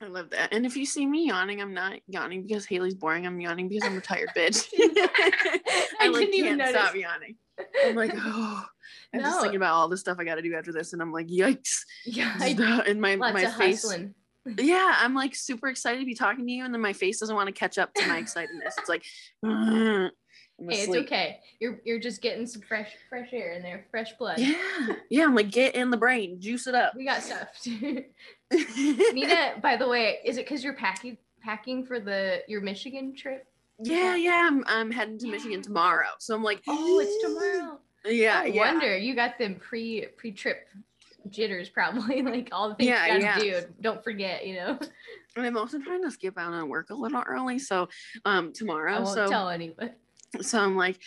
[0.00, 0.52] I love that.
[0.52, 3.26] And if you see me yawning, I'm not yawning because Haley's boring.
[3.26, 4.68] I'm yawning because I'm a tired bitch.
[4.78, 5.60] I
[6.00, 6.74] I like didn't even can't notice.
[6.74, 7.36] stop yawning.
[7.84, 8.64] I'm like, oh,
[9.14, 11.12] I'm just thinking about all the stuff I got to do after this, and I'm
[11.12, 11.82] like, yikes!
[12.04, 12.36] Yeah.
[12.86, 13.82] And my my face.
[13.82, 14.14] hustling.
[14.58, 17.34] Yeah, I'm like super excited to be talking to you, and then my face doesn't
[17.34, 18.78] want to catch up to my excitedness.
[18.78, 19.04] It's like,
[20.58, 21.40] Hey, it's okay.
[21.58, 24.38] You're you're just getting some fresh fresh air in there, fresh blood.
[24.38, 24.54] Yeah,
[25.10, 25.24] yeah.
[25.24, 26.94] I'm like, get in the brain, juice it up.
[26.96, 27.48] We got stuff.
[27.66, 33.46] Nina, by the way, is it because you're packing packing for the your Michigan trip?
[33.78, 34.48] Yeah, yeah.
[34.50, 35.26] I'm I'm heading to.
[35.28, 37.80] Michigan tomorrow, so I'm like, Oh, it's tomorrow.
[38.04, 38.72] Yeah, no yeah.
[38.72, 40.68] wonder you got them pre pre trip
[41.28, 43.60] jitters probably like all the things Yeah, you gotta yeah.
[43.60, 43.66] do.
[43.80, 44.78] Don't forget, you know.
[45.36, 47.88] And I'm also trying to skip out on work a little early, so
[48.24, 49.02] um I tomorrow.
[49.02, 49.90] won't So tell anyone.
[50.40, 50.98] so I'm like,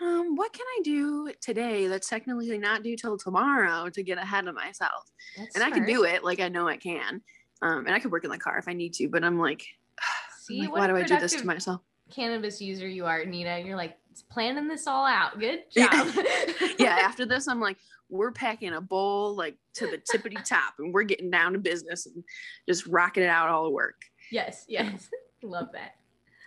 [0.00, 4.46] um, what can I do today that's technically not due till tomorrow to get ahead
[4.46, 5.10] of myself?
[5.36, 7.22] That's And I can do it, like I know I can.
[7.60, 9.64] Um, and I could work in the car if I need to, but I'm like,
[10.50, 11.80] I'm like, what why do I do this to myself?
[12.12, 13.58] Cannabis user you are, Nina.
[13.58, 13.96] You're like
[14.30, 15.38] planning this all out.
[15.40, 16.08] Good job.
[16.78, 17.78] yeah, after this, I'm like,
[18.10, 22.06] we're packing a bowl like to the tippity top and we're getting down to business
[22.06, 22.22] and
[22.68, 24.02] just rocking it out all the work.
[24.30, 25.08] yes, yes.
[25.42, 25.96] Love that.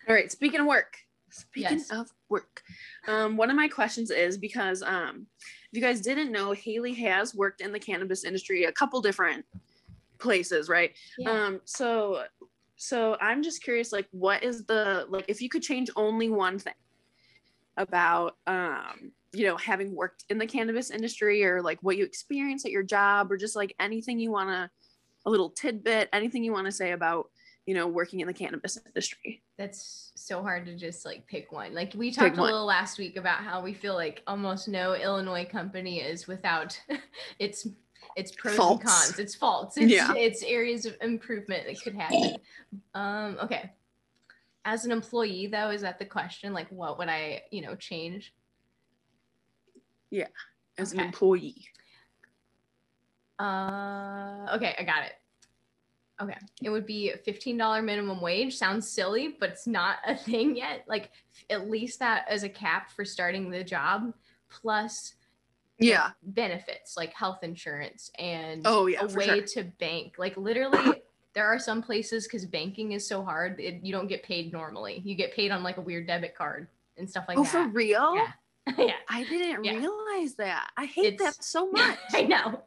[0.08, 0.96] All right, speaking of work.
[1.32, 1.92] Speaking Yes.
[1.92, 2.62] of work.
[3.08, 7.36] Um, one of my questions is because um if you guys didn't know, Haley has
[7.36, 9.44] worked in the cannabis industry a couple different
[10.20, 10.94] places, right?
[11.18, 11.32] Yeah.
[11.32, 12.24] Um, so
[12.76, 16.60] so I'm just curious, like, what is the like if you could change only one
[16.60, 16.74] thing
[17.78, 22.66] about um, you know, having worked in the cannabis industry or like what you experience
[22.66, 24.72] at your job or just like anything you wanna
[25.26, 27.30] a little tidbit, anything you want to say about,
[27.66, 29.42] you know, working in the cannabis industry.
[29.58, 31.74] That's so hard to just like pick one.
[31.74, 32.52] Like we talked a one.
[32.52, 36.80] little last week about how we feel like almost no Illinois company is without
[37.40, 37.68] its
[38.16, 38.82] its pros Faults.
[38.82, 40.14] and cons, its faults, its, Yeah.
[40.14, 42.38] its areas of improvement that could happen.
[42.94, 43.72] Um, okay.
[44.64, 46.54] As an employee, though, is that the question?
[46.54, 48.34] Like, what would I, you know, change?
[50.10, 50.28] Yeah,
[50.78, 51.68] as an employee.
[53.38, 55.14] Uh, okay, I got it.
[56.22, 58.56] Okay, it would be fifteen dollar minimum wage.
[58.56, 60.86] Sounds silly, but it's not a thing yet.
[60.88, 61.12] Like
[61.50, 64.14] at least that as a cap for starting the job,
[64.50, 65.16] plus
[65.78, 66.12] Yeah.
[66.24, 69.42] benefits like health insurance and Oh yeah, a way sure.
[69.42, 70.16] to bank.
[70.18, 71.02] Like literally,
[71.34, 75.02] there are some places because banking is so hard, it, you don't get paid normally.
[75.04, 77.56] You get paid on like a weird debit card and stuff like oh, that.
[77.56, 78.16] oh, for real?
[78.16, 78.32] Yeah.
[78.78, 79.74] yeah, oh, I didn't Yeah.
[79.78, 80.72] realize that.
[80.78, 82.00] I hate It's- that so much.
[82.14, 82.62] I know.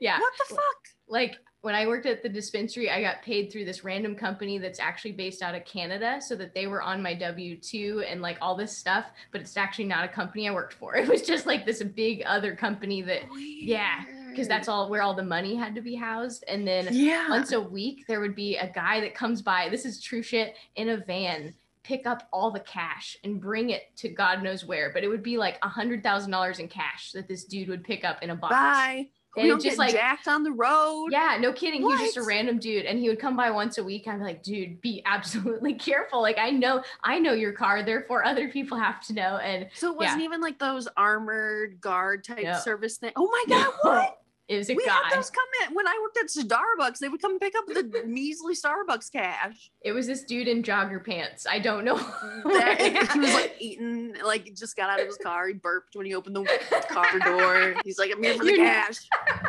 [0.00, 0.88] Yeah, What the fuck?
[1.06, 4.78] like when I worked at the dispensary, I got paid through this random company that's
[4.78, 8.38] actually based out of Canada, so that they were on my W two and like
[8.40, 9.06] all this stuff.
[9.32, 10.96] But it's actually not a company I worked for.
[11.08, 15.14] It was just like this big other company that yeah, because that's all where all
[15.14, 16.44] the money had to be housed.
[16.46, 17.28] And then yeah.
[17.28, 19.68] once a week there would be a guy that comes by.
[19.68, 21.54] This is true shit in a van.
[21.82, 25.22] Pick up all the cash and bring it to God knows where, but it would
[25.22, 28.30] be like a hundred thousand dollars in cash that this dude would pick up in
[28.30, 28.52] a box.
[28.52, 29.08] Bye.
[29.38, 31.08] And we don't just, like- jacked on the road.
[31.10, 31.80] Yeah, no kidding.
[31.80, 34.06] He was just a random dude, and he would come by once a week.
[34.08, 36.20] I'm like, dude, be absolutely careful.
[36.22, 39.36] Like, I know, I know your car, therefore other people have to know.
[39.38, 42.58] And So it wasn't even like those armored guard type No.
[42.58, 43.12] service thing.
[43.16, 44.18] Oh my god, what?
[44.48, 44.92] It was a we guy.
[44.92, 46.98] had those come in when I worked at Starbucks.
[46.98, 49.70] They would come pick up the measly Starbucks cash.
[49.82, 51.46] It was this dude in jogger pants.
[51.46, 51.96] I don't know.
[52.44, 55.48] That- he was like eating, like just got out of his car.
[55.48, 57.74] He burped when he opened the car door.
[57.84, 58.96] He's like, "I'm here for the You're- cash."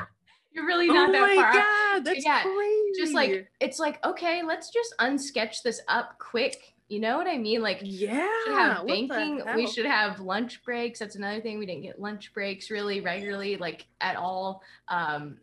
[0.52, 1.46] You're really not oh that far.
[1.48, 1.54] off.
[1.54, 2.92] god, that's Yeah, crazy.
[3.00, 6.58] Just like it's like okay, let's just unsketch this up quick.
[6.89, 7.62] You know what I mean?
[7.62, 9.43] Like yeah, banking.
[9.56, 10.99] We should have lunch breaks.
[10.99, 11.60] That's another thing.
[11.60, 14.63] We didn't get lunch breaks really regularly, like at all.
[14.88, 15.38] Um,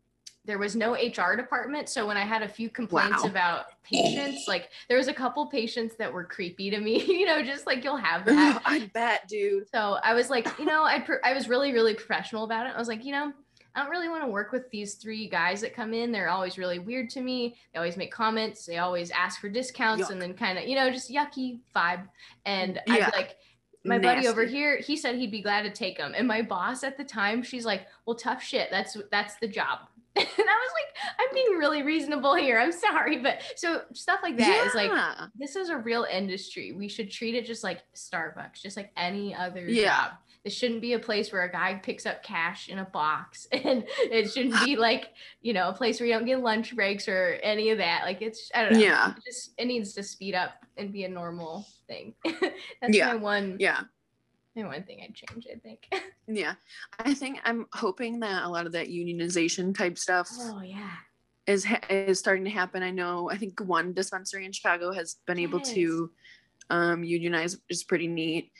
[0.44, 1.88] there was no HR department.
[1.88, 3.30] So when I had a few complaints Wow.
[3.30, 7.42] about patients, like there was a couple patients that were creepy to me, you know,
[7.42, 8.62] just like you'll have that.
[8.64, 9.68] I bet, dude.
[9.72, 12.72] So I was like, you know, I pr- I was really really professional about it.
[12.74, 13.32] I was like, you know,
[13.76, 16.10] I don't really want to work with these three guys that come in.
[16.10, 17.56] They're always really weird to me.
[17.72, 18.64] They always make comments.
[18.64, 20.10] They always ask for discounts Yuck.
[20.12, 22.08] and then kind of, you know, just yucky vibe.
[22.46, 23.36] And I'd like,
[23.84, 26.14] my buddy over here, he said he'd be glad to take them.
[26.16, 28.68] And my boss at the time, she's like, well, tough shit.
[28.70, 29.80] That's that's the job.
[30.18, 32.58] And I was like, I'm being really reasonable here.
[32.58, 34.90] I'm sorry, but so stuff like that is like
[35.38, 36.72] this is a real industry.
[36.72, 39.84] We should treat it just like Starbucks, just like any other Yeah.
[40.04, 40.10] job.
[40.46, 43.82] This shouldn't be a place where a guy picks up cash in a box, and
[43.98, 45.08] it shouldn't be like
[45.42, 48.02] you know a place where you don't get lunch breaks or any of that.
[48.04, 48.78] Like it's I don't know.
[48.78, 49.10] Yeah.
[49.16, 52.14] It just it needs to speed up and be a normal thing.
[52.24, 53.08] That's Yeah.
[53.08, 53.80] my one Yeah.
[54.54, 55.48] my one thing I'd change.
[55.52, 55.88] I think.
[56.28, 56.54] Yeah.
[57.00, 60.90] I think I'm hoping that a lot of that unionization type stuff oh yeah.
[61.48, 62.84] is ha- is starting to happen.
[62.84, 66.12] I know I think one dispensary in Chicago has been able to
[66.70, 68.52] um unionize, which is pretty neat.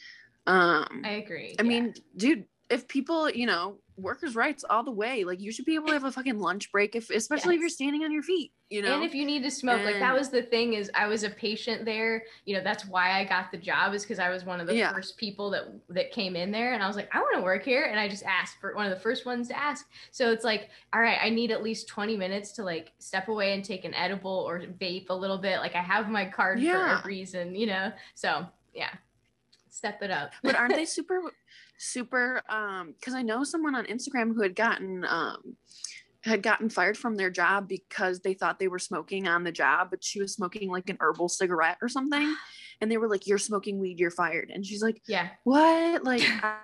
[0.47, 1.57] Um I agree.
[1.59, 1.69] I yeah.
[1.69, 5.75] mean, dude, if people, you know, workers' rights all the way, like you should be
[5.75, 8.53] able to have a fucking lunch break, if especially if you're standing on your feet,
[8.69, 8.95] you know.
[8.97, 11.31] And if you need to smoke, like that was the thing is I was a
[11.31, 12.25] patient there.
[12.45, 14.75] You know, that's why I got the job is because I was one of the
[14.75, 14.93] Yeah.
[14.93, 17.65] first people that that came in there and I was like, I want to work
[17.65, 17.85] here.
[17.85, 19.89] And I just asked for one of the first ones to ask.
[20.11, 23.55] So it's like, all right, I need at least 20 minutes to like step away
[23.55, 25.61] and take an edible or vape a little bit.
[25.61, 27.01] Like I have my card Yeah.
[27.01, 27.93] for a reason, you know?
[28.15, 28.91] So yeah.
[29.77, 30.33] Step it up.
[30.43, 31.21] but aren't they super
[31.77, 35.55] super um because i know someone on instagram who had gotten um
[36.23, 39.89] had gotten fired from their job because they thought they were smoking on the job
[39.91, 42.35] but she was smoking like an herbal cigarette or something
[42.81, 45.29] and they were like you're smoking weed you're fired and she's like yeah.
[45.45, 46.57] what like i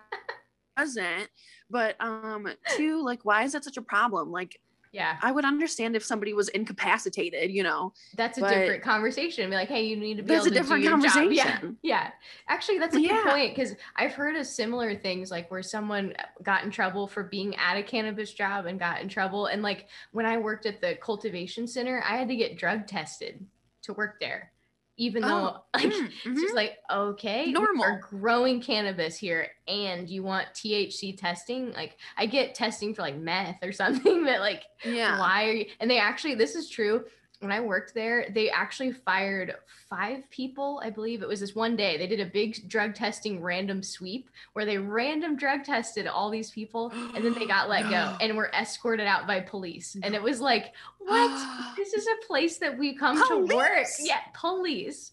[0.79, 1.29] wasn't
[1.69, 4.59] but um two like why is that such a problem like
[4.93, 5.17] Yeah.
[5.23, 9.49] i would understand if somebody was incapacitated you know That's a But- different conversation.
[9.51, 11.33] Be like, hey, you need to be That's able a to different do your job.
[11.33, 11.79] Yeah, conversation.
[11.83, 12.11] yeah.
[12.49, 13.25] Actually, that's a good Yeah.
[13.25, 17.57] point because I've heard of similar things, like where someone got in trouble for being
[17.57, 19.47] at a cannabis job and got in trouble.
[19.47, 23.45] And like when I worked at the cultivation center, I had to get drug tested
[23.83, 24.53] to work there,
[24.97, 27.99] even though Oh, like mm, it's just like okay, Normal.
[28.01, 31.73] growing cannabis here, and you want THC testing?
[31.73, 35.67] Like I get testing for like meth or something, but like yeah why are you
[35.81, 37.05] and they actually this is true
[37.43, 39.55] when i worked there they actually fired
[39.91, 41.23] five people i believe.
[41.23, 44.79] It was this one day they did a big drug testing random sweep where they
[44.79, 47.91] random drug tested all these people and then they got let No.
[47.91, 49.97] go and were escorted out by police.
[50.03, 51.75] And it was like what?
[51.77, 53.87] This is a place that we come to work.
[54.01, 55.13] Yeah police.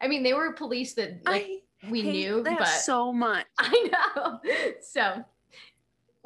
[0.00, 1.42] I mean they were police that like
[1.82, 3.46] I we knew but so much.
[3.58, 4.40] I know.
[4.82, 5.24] So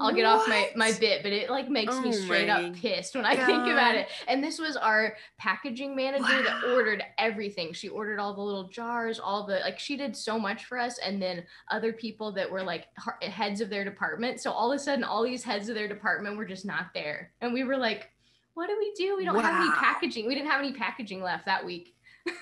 [0.00, 3.14] I'll get off my my bit, but it like makes me Oh straight up pissed
[3.14, 4.08] when I think about it.
[4.28, 7.72] And this was our packaging manager that ordered everything.
[7.72, 10.98] She ordered all the little jars, all the like she did so much for us
[10.98, 12.86] and then other people that were like
[13.22, 14.40] heads of their department.
[14.40, 17.32] So all of a sudden all these heads of their department were just not there.
[17.40, 18.08] And we were like,
[18.54, 19.16] what do we do?
[19.16, 20.26] We don't have any packaging.
[20.26, 21.94] We didn't have any packaging left that week.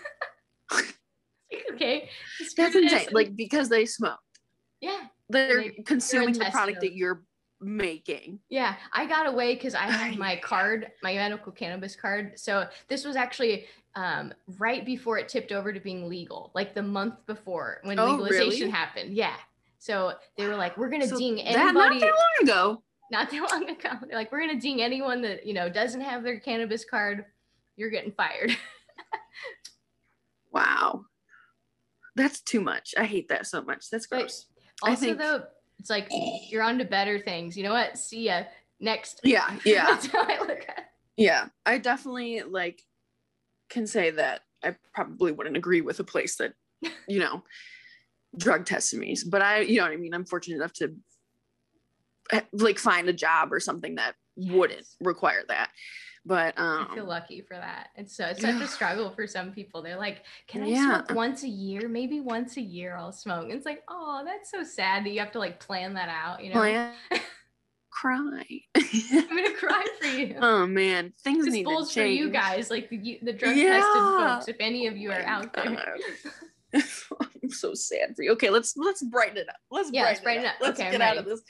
[1.72, 2.08] okay.
[2.56, 3.08] That's insane.
[3.12, 4.18] Like because they smoke,
[4.80, 5.06] yeah.
[5.28, 7.22] they're They- consuming the product that you're
[7.60, 8.38] making.
[8.48, 12.38] Yeah, I got away because I had my card, my medical cannabis card.
[12.38, 16.82] So this was actually um, right before it tipped over to being legal, like the
[16.82, 18.70] month before when Oh, legalization really?
[18.70, 19.14] happened.
[19.14, 19.34] Yeah.
[19.78, 22.82] So they were like, we're gonna So ding that not that long ago.
[23.10, 23.90] not that long ago.
[24.08, 27.24] They're like, we're gonna ding anyone that you know doesn't have their cannabis card.
[27.76, 28.56] You're getting fired.
[30.52, 31.04] Wow.
[32.16, 32.94] That's too much.
[32.98, 33.90] I hate that so much.
[33.90, 34.46] That's But gross.
[34.82, 35.44] I also, think- though,
[35.78, 36.08] it's like
[36.50, 37.56] you're on to better things.
[37.56, 37.98] You know what?
[37.98, 38.44] See ya
[38.80, 39.20] next.
[39.24, 40.78] Yeah, yeah, That's how I look at.
[40.78, 40.84] it.
[41.16, 41.46] yeah.
[41.66, 42.82] I definitely like
[43.70, 46.54] can say that I probably wouldn't agree with a place that,
[47.08, 47.44] you know,
[48.36, 49.16] drug tested me.
[49.28, 50.14] But I, you know what I mean?
[50.14, 50.94] I'm fortunate enough to
[52.32, 55.70] eh, like find a job or something that wouldn't require that.
[56.28, 57.88] But I feel um lucky for that.
[57.96, 59.80] It's so it's such a struggle for some people.
[59.80, 60.98] They're like, "Can I Yeah.
[60.98, 61.88] smoke once a year?
[61.88, 65.20] Maybe once a year I'll smoke." And it's like, "Oh, that's so sad that you
[65.20, 66.60] have to like plan that out." You know?
[66.60, 66.94] plan
[67.90, 68.44] cry.
[68.76, 70.36] I'm gonna cry for you.
[70.42, 71.92] oh man, things this need to change.
[71.94, 73.80] for you guys, like the the drug Yeah.
[73.80, 74.48] tested folks.
[74.48, 75.96] If any of you Oh are my out there,
[77.42, 78.32] I'm so sad for you.
[78.32, 79.56] Okay, let's let's brighten it up.
[79.70, 80.54] Let's Yeah, let's brighten, brighten it it up.
[80.56, 80.60] up.
[80.60, 81.40] Let's Okay, get out of this.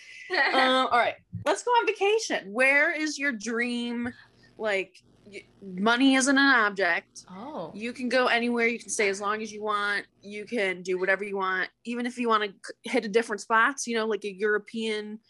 [0.54, 1.14] Um, all right,
[1.44, 2.52] let's go on vacation.
[2.52, 4.12] Where is your dream?
[4.58, 7.24] Like, y- money isn't an object.
[7.30, 8.66] oh, You can go anywhere.
[8.66, 10.06] You can stay as long as you want.
[10.22, 13.86] You can do whatever you want, even if you want to hit a different spots.
[13.86, 15.20] You know, like a European,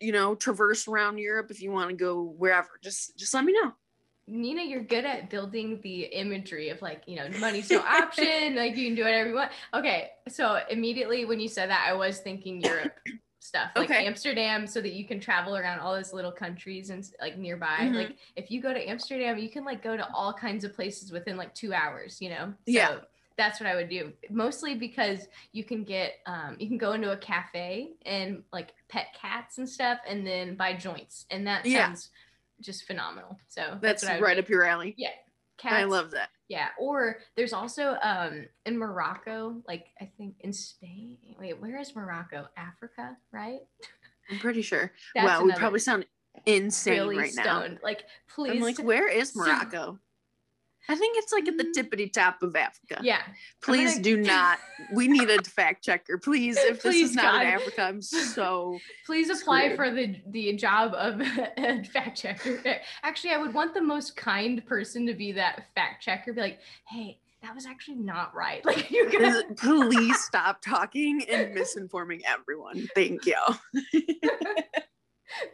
[0.00, 1.50] you know, traverse around Europe.
[1.50, 3.72] If you want to go wherever, just just let me know.
[4.26, 8.76] Nina, you're good at building the imagery of like, you know, money's no option, like
[8.76, 9.50] you can do whatever you want.
[9.74, 12.92] Okay, so immediately when you said that, I was thinking Europe
[13.40, 14.06] stuff, like Okay.
[14.06, 17.78] Amsterdam, so that you can travel around all those little countries and like nearby.
[17.80, 17.94] Mhm.
[17.94, 21.10] Like if you go to Amsterdam, you can like go to all kinds of places
[21.10, 22.54] within like two hours, you know?
[22.66, 22.98] Yeah.
[23.36, 24.12] That's what I would do.
[24.28, 29.06] Mostly because you can get, um, you can go into a cafe and like pet
[29.18, 31.86] cats and stuff, and then buy joints, and that Yeah.
[31.86, 32.10] sounds
[32.60, 33.38] just phenomenal.
[33.48, 34.40] So That's would right do.
[34.40, 34.92] up your alley.
[34.98, 35.12] Yeah.
[35.56, 35.74] Cats.
[35.74, 36.28] I love that.
[36.50, 36.66] Yeah.
[36.80, 41.16] Or there's also um in Morocco, like I think in Spain.
[41.38, 42.48] Wait, where is Morocco?
[42.56, 43.60] Africa, right?
[44.28, 44.92] I'm pretty sure.
[45.14, 46.06] That's wow, we probably sound
[46.46, 47.64] insane really right now.
[47.84, 48.02] Like
[48.34, 48.50] please.
[48.50, 50.00] I'm like, where is Morocco?
[50.88, 51.72] I think it's like at the Mm.
[51.76, 53.00] tippity top of Africa.
[53.02, 53.20] yeah.
[53.62, 54.58] Please gonna- do not.
[54.92, 56.18] We need a fact checker.
[56.18, 58.02] Please, if this is not in Africa, I'm
[58.34, 58.78] so.
[59.06, 59.76] Please apply Screwed.
[59.76, 61.20] for the the job of
[61.58, 62.60] a fact checker.
[63.02, 66.32] Actually, I would want the most kind person to be that fact checker.
[66.32, 68.64] Be like, hey, that was actually not right.
[68.64, 69.42] Like you guys.
[69.56, 72.88] Please stop talking and misinforming everyone.
[72.94, 73.36] Thank you.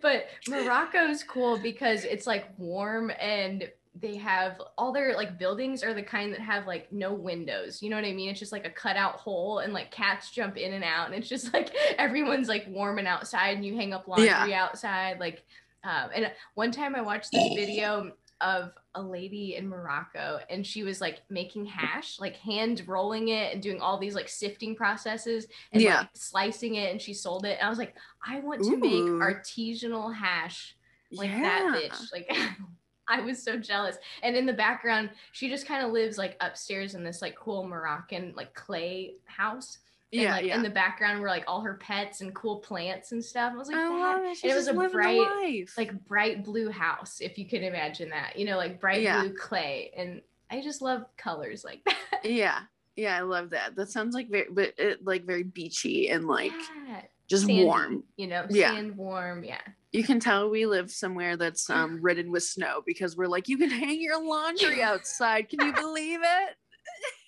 [0.03, 5.95] but Morocco's cool because it's like warm and they have all their like buildings are
[5.95, 7.83] the kind that have like no windows.
[7.83, 8.29] You know what I mean?
[8.31, 11.29] It's just like a cutout hole and like cats jump in and out and it's
[11.29, 15.19] just like everyone's like warm and outside and you hang up laundry outside.
[15.21, 15.45] Like
[15.85, 20.83] um and one time I watched this video of a lady in Morocco and she
[20.83, 25.47] was like making hash, like hand rolling it and doing all these like sifting processes
[25.73, 26.01] and Yeah.
[26.01, 27.57] like slicing it and she sold it.
[27.59, 27.95] And I was like,
[28.27, 29.21] I want to make Ooh.
[29.21, 30.77] artisanal hash
[31.13, 31.41] like yeah.
[31.41, 32.13] that bitch.
[32.13, 32.31] Like
[33.09, 33.97] I was so jealous.
[34.23, 37.67] And in the background, she just kind of lives like upstairs in this like cool
[37.67, 39.79] Moroccan like clay house.
[40.13, 40.57] And Yeah, like yeah.
[40.57, 43.53] in the background were like all her pets and cool plants and stuff.
[43.55, 44.39] I was like, I it.
[44.43, 48.39] and it was a bright, like bright blue house, if you could imagine that.
[48.39, 49.21] You know, like bright Yeah.
[49.23, 49.93] blue clay.
[49.97, 51.97] And I just love colors like that.
[52.25, 52.61] yeah,
[52.95, 53.17] yeah.
[53.17, 53.75] I love that.
[53.77, 56.53] That sounds like very, but it, like very beachy and like
[56.87, 57.03] Yeah.
[57.27, 58.05] just Sandy, warm.
[58.17, 58.73] You know, Yeah.
[58.75, 59.43] sand warm.
[59.43, 59.61] Yeah.
[59.97, 63.57] You can tell we live somewhere that's um, ridden with snow because we're like, you
[63.57, 65.49] can hang your laundry outside.
[65.49, 66.57] Can you believe it?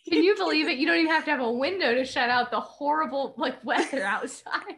[0.12, 0.76] Can you believe it?
[0.76, 4.04] You don't even have to have a window to shut out the horrible like weather
[4.04, 4.52] outside.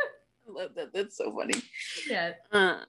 [0.00, 0.92] I love that.
[0.92, 1.54] That's so funny.
[2.08, 2.32] Yeah.
[2.50, 2.80] Uh,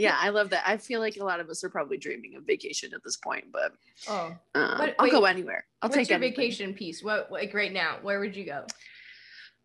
[0.00, 0.64] yeah, I love that.
[0.66, 3.46] I feel like a lot of us are probably dreaming of vacation at this point,
[3.52, 3.72] but
[4.08, 5.64] Oh, um, What- I'll go anywhere.
[5.80, 6.34] I'll what's take your anything.
[6.36, 7.04] vacation piece?
[7.04, 7.98] What like right now?
[8.02, 8.66] Where would you go?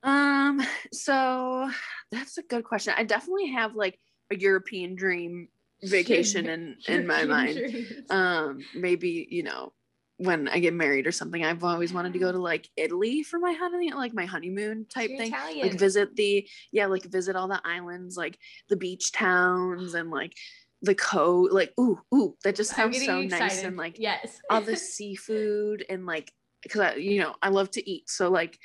[0.04, 0.62] Um,
[0.94, 1.72] so
[2.12, 2.94] that's a good question.
[2.96, 4.00] I definitely have like
[4.32, 5.48] a European dream
[5.84, 8.06] vacation in in my mind.
[8.10, 9.74] Um, maybe you know
[10.18, 11.44] when I get married or something.
[11.44, 15.10] I've always wanted to go to like Italy for my honeymoon, like my honeymoon type
[15.10, 15.28] You're thing.
[15.34, 15.68] Italian.
[15.68, 18.38] Like visit the yeah, like visit all the islands, like
[18.70, 20.34] the beach towns and like
[20.82, 21.54] the coast.
[21.54, 23.30] Like ooh ooh, that just sounds so excited.
[23.30, 24.40] nice and like yes.
[24.50, 26.32] all the seafood and like
[26.64, 28.58] because I, you know I love to eat, so like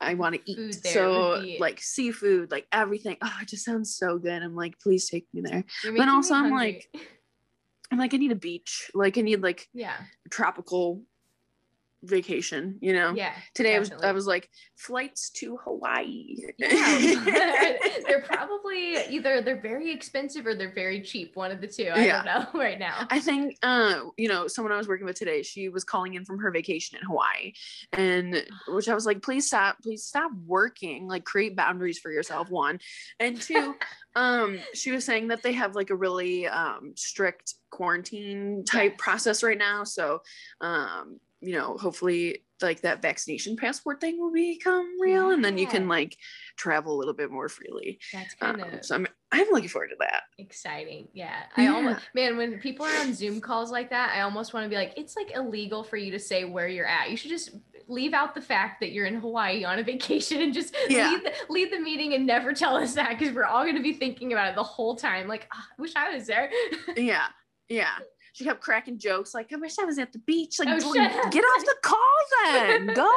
[0.00, 0.74] I want to eat.
[0.84, 3.16] So be- like seafood, like everything.
[3.22, 4.42] Oh, it just sounds so good.
[4.42, 5.64] I'm like, please take me there.
[5.82, 6.84] You're then making me also I'm hungry.
[7.90, 8.90] I'm like, I need a beach.
[8.94, 9.96] Like I need like yeah,
[10.30, 11.02] tropical
[12.02, 12.78] vacation.
[12.80, 13.12] You know.
[13.14, 13.32] yeah.
[13.54, 16.36] Today I was I was like flights to Hawaii.
[16.58, 16.68] Yeah,
[18.06, 21.36] they're probably either they're very expensive or they're very cheap.
[21.36, 21.90] One of the two.
[21.94, 22.22] I Yeah.
[22.22, 23.06] don't know right now.
[23.10, 26.24] I think, uh, you know, someone I was working with today, she was calling in
[26.24, 27.52] from her vacation in Hawaii,
[27.92, 32.50] and which I was like, please stop, please stop working, like create boundaries for yourself.
[32.50, 32.78] One,
[33.18, 33.74] and two,
[34.14, 39.00] um, she was saying that they have like a really um strict quarantine type Yes.
[39.00, 40.20] process right now, so,
[40.60, 45.66] um, you know, hopefully like that vaccination passport thing will become real, and then you
[45.66, 46.16] can like
[46.56, 47.98] travel a little bit more freely.
[48.12, 50.22] That's kind Um, of so I'm I'm looking forward to that.
[50.38, 51.08] exciting.
[51.12, 51.42] Yeah.
[51.56, 54.70] I almost man, when people are on Zoom calls like that, I almost want to
[54.70, 57.10] be like, it's like illegal for you to say where you're at.
[57.10, 57.50] You should just
[57.88, 61.10] leave out the fact that you're in Hawaii on a vacation and just Yeah.
[61.10, 63.82] leave, the, leave the meeting and never tell us that because we're all going to
[63.82, 65.28] be thinking about it the whole time.
[65.28, 66.50] Like, "Ah, I wish I was there.
[66.96, 67.26] Yeah,
[67.68, 67.98] yeah.
[68.36, 70.94] She kept cracking jokes like, "I wish I was at the beach." Like, Oh, "Dl-
[70.94, 71.32] shut up.
[71.32, 72.86] get off the call then.
[72.94, 73.10] Go.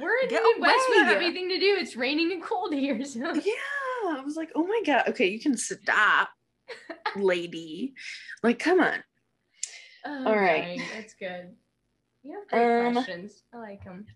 [0.00, 0.84] we're in Get the Midwest.
[0.90, 1.76] We have anything to do.
[1.78, 3.04] It's raining and cold here.
[3.04, 3.20] So.
[3.32, 3.52] yeah.
[4.08, 6.30] I was like, oh my god, okay, you can stop,
[7.16, 7.94] lady.
[8.42, 9.04] Like, come on.
[10.04, 10.78] Oh, All right.
[10.78, 11.54] dang, that's good.
[12.24, 13.44] You have great Um, questions.
[13.54, 14.06] I like them.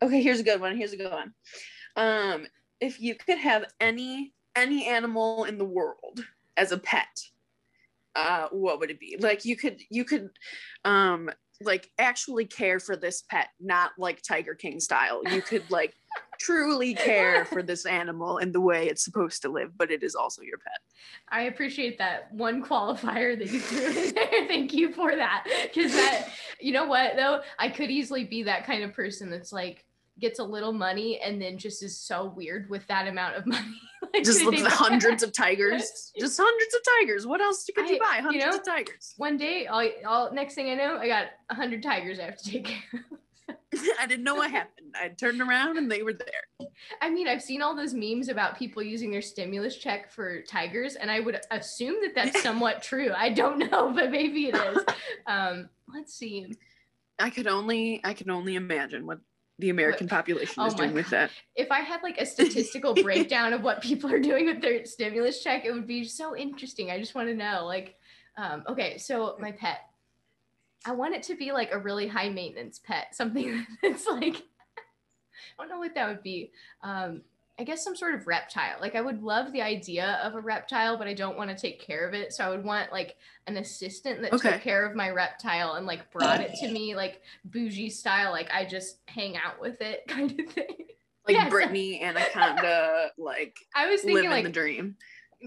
[0.00, 0.76] Okay, here's a good one.
[0.76, 1.32] Here's a good one.
[1.96, 2.46] Um,
[2.80, 6.24] if you could have any any animal in the world
[6.56, 7.24] as a pet,
[8.14, 9.16] uh, what would it be?
[9.18, 10.30] Like you could you could
[10.84, 11.30] um
[11.64, 15.22] like actually care for this pet, not like Tiger King style.
[15.30, 15.94] You could like
[16.40, 20.14] truly care for this animal and the way it's supposed to live, but it is
[20.14, 20.78] also your pet.
[21.28, 24.26] I appreciate that one qualifier that you threw in there.
[24.48, 25.46] Thank you for that.
[25.62, 26.28] Because that,
[26.60, 29.84] you know what though, I could easily be that kind of person that's like
[30.20, 33.80] gets a little money and then just is so weird with that amount of money.
[34.12, 36.12] Like, Just they look think- at hundreds of tigers.
[36.18, 37.26] Just hundreds of tigers.
[37.26, 38.16] What else could you I- buy?
[38.18, 39.14] you Hundreds know, of tigers.
[39.16, 42.36] One day, all, all next thing I know, I got a hundred tigers I have
[42.36, 43.04] to take care
[43.48, 43.58] of.
[43.98, 44.94] I didn't know what happened.
[45.00, 46.68] I turned around and they were there.
[47.00, 50.94] I mean, I've seen all those memes about people using their stimulus check for tigers,
[50.96, 53.10] and I would assume that that's somewhat true.
[53.16, 54.78] I don't know, but maybe it is.
[55.26, 56.54] Um, let's see.
[57.18, 59.20] I could only I can only imagine what
[59.58, 61.30] the American population Oh is doing with that.
[61.54, 65.42] If I had like a statistical breakdown of what people are doing with their stimulus
[65.42, 66.90] check, it would be so interesting.
[66.90, 67.64] I just want to know.
[67.66, 67.96] Like,
[68.36, 69.80] um, okay, so my pet,
[70.84, 74.36] I want it to be like a really high maintenance pet, something that's like,
[75.58, 76.50] I don't know what that would be.
[76.82, 77.22] Um,
[77.58, 78.76] I guess some sort of reptile.
[78.80, 81.80] Like, I would love the idea of a reptile, but I don't want to take
[81.80, 82.32] care of it.
[82.32, 84.52] So I would want like an assistant that Okay.
[84.52, 88.32] took care of my reptile and like brought it to me, like bougie style.
[88.32, 90.66] Like, I just hang out with it kind of thing.
[91.26, 91.50] Like Yes.
[91.50, 94.96] Brittany Anaconda, like I was thinking living like the dream.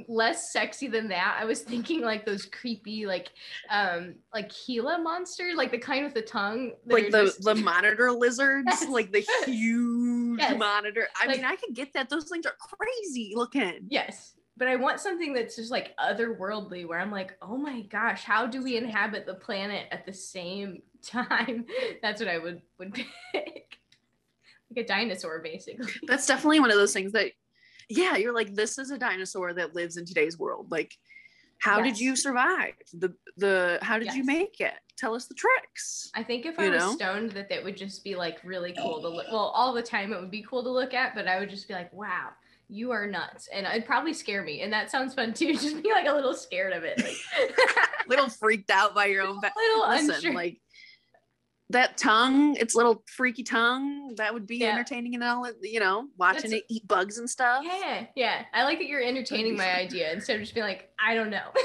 [0.08, 1.38] Less sexy than that.
[1.40, 3.30] I was thinking like those creepy like
[3.70, 6.72] um like Gila monsters, like the kind with the tongue.
[6.86, 8.90] Like the just- the monitor lizards, Yes.
[8.90, 10.58] like the huge Yes.
[10.58, 11.08] monitor.
[11.22, 12.10] I Like- mean, I could get that.
[12.10, 13.86] Those things are crazy looking.
[13.90, 14.34] yes.
[14.58, 18.48] But I want something that's just like otherworldly where I'm like, oh my gosh, how
[18.48, 21.66] do we inhabit the planet at the same time?
[22.02, 22.94] That's what I would would
[23.34, 23.78] pick.
[24.72, 25.92] Like a dinosaur, basically.
[26.08, 27.32] That's definitely one of those things that,
[27.90, 30.72] yeah, you're like, this is a dinosaur that lives in today's world.
[30.72, 30.98] Like,
[31.60, 32.74] how did you survive?
[32.94, 34.74] The the how did you make it?
[34.98, 36.12] Tell us the tricks.
[36.16, 36.96] I think if I You was know?
[36.96, 39.26] stoned, that that would just be like really cool to look.
[39.32, 41.68] Well, all the time it would be cool to look at, but I would just
[41.68, 42.30] be like, wow,
[42.70, 44.62] you are nuts, and it'd probably scare me.
[44.62, 45.54] And that sounds fun too.
[45.58, 47.58] Just be like a little scared of it, like
[48.08, 50.34] little freaked out by your own little Listen, unsure.
[50.34, 50.60] like
[51.72, 54.72] that tongue, its little freaky tongue, that would be Yeah.
[54.74, 55.50] entertaining and all.
[55.62, 57.64] You know, watching That's- it eat bugs and stuff.
[57.66, 58.46] yeah, yeah.
[58.54, 61.48] I like that you're entertaining my idea instead of just being like, I don't know.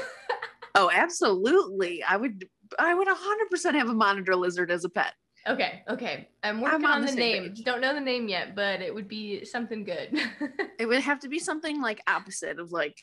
[0.73, 2.01] Oh, absolutely.
[2.01, 2.47] I would.
[2.79, 5.13] I would 100% have a monitor lizard as a pet.
[5.45, 6.29] okay, okay.
[6.43, 7.43] I'm working on on, the the, name.
[7.49, 7.65] page.
[7.65, 10.17] Don't know the name yet, but it would be something good.
[10.79, 12.97] It would have to be something like opposite of like,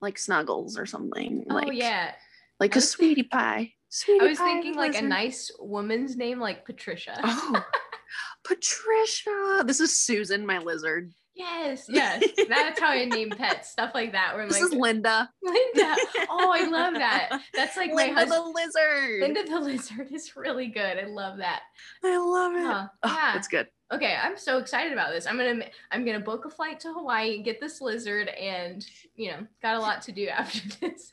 [0.00, 1.44] like Snuggles or something.
[1.50, 2.12] oh like, yeah.
[2.58, 3.74] like a sweetie pie.
[3.94, 7.20] Sweetie I was thinking like a nice woman's name, like Patricia.
[7.22, 7.62] Oh,
[8.42, 9.64] Patricia.
[9.66, 11.12] This is Susan, my lizard.
[11.34, 12.24] Yes, yes.
[12.48, 13.70] That's how I name pets.
[13.70, 14.32] Stuff like that.
[14.32, 15.28] Where I'm This like, is Linda.
[15.42, 15.96] Linda.
[16.30, 17.38] Oh, I love that.
[17.54, 18.42] That's like my Linda husband.
[18.42, 19.20] the lizard.
[19.20, 20.98] Linda the lizard is really good.
[20.98, 21.60] I love that.
[22.02, 22.64] I love it.
[22.66, 23.32] Huh, Oh, yeah.
[23.34, 23.66] That's good.
[23.92, 25.26] Okay, I'm so excited about this.
[25.26, 28.82] I'm gonna I'm gonna book a flight to Hawaii, and get this lizard, and
[29.16, 31.12] you know, got a lot to do after this.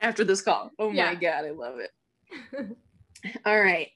[0.00, 0.70] After this call.
[0.78, 1.06] Oh Yeah.
[1.06, 2.76] my god, I love it.
[3.46, 3.88] All right.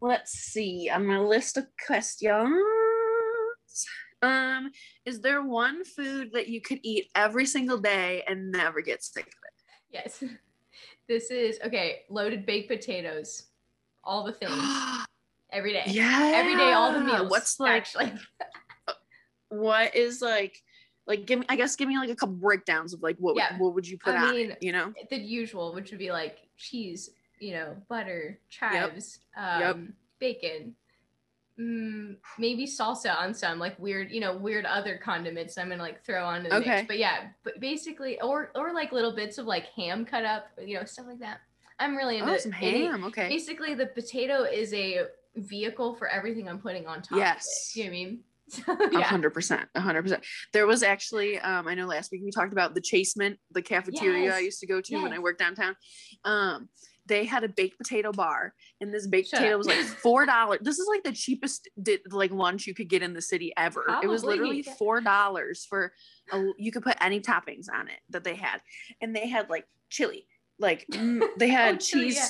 [0.00, 0.90] Let's see.
[0.92, 2.56] I'm gonna list of questions.
[4.22, 4.70] Um,
[5.04, 9.24] is there one food that you could eat every single day and never get sick
[9.26, 9.92] of it?
[9.92, 10.22] yes.
[11.08, 13.44] This is okay, loaded baked potatoes.
[14.02, 14.52] All the things.
[15.52, 15.84] Every day.
[15.86, 16.32] yeah.
[16.34, 17.30] Every day, all the meals.
[17.30, 18.12] What's like actually
[19.50, 20.60] what is like
[21.06, 23.58] like give me I guess give me like a couple breakdowns of like what would-
[23.60, 24.92] what would you put I on mean, it, you know?
[25.10, 29.74] the usual, which would be like cheese, you know, butter, chives, Yep.
[29.76, 30.74] um, bacon,
[31.58, 36.04] mm, maybe salsa on some like weird, you know, weird other condiments I'm gonna like
[36.04, 36.68] throw onto the Okay.
[36.76, 36.86] mix.
[36.88, 40.78] But yeah, but basically, or or like little bits of like ham cut up, you
[40.78, 41.40] know, stuff like that.
[41.78, 43.04] I'm really into Oh, some ham.
[43.04, 43.28] Okay.
[43.28, 47.18] Basically, the potato is a vehicle for everything I'm putting on top.
[47.18, 47.72] Yes.
[47.76, 48.20] you know what I mean.
[48.54, 50.24] Hundred percent, a hundred percent.
[50.52, 54.34] There was actually, um, I know last week we talked about the Chasement, the cafeteria
[54.34, 55.74] I used to go to when I worked downtown.
[56.24, 56.68] Um,
[57.08, 59.58] they had a baked potato bar, and this baked Shut potato up.
[59.58, 60.58] was like four dollars.
[60.62, 63.84] this is like the cheapest di- like lunch you could get in the city ever.
[64.02, 65.92] it was literally four dollars for
[66.32, 68.60] a, you could put any toppings on it that they had,
[69.00, 70.26] and they had like chili,
[70.58, 70.84] like
[71.36, 72.26] they had Oh, yeah.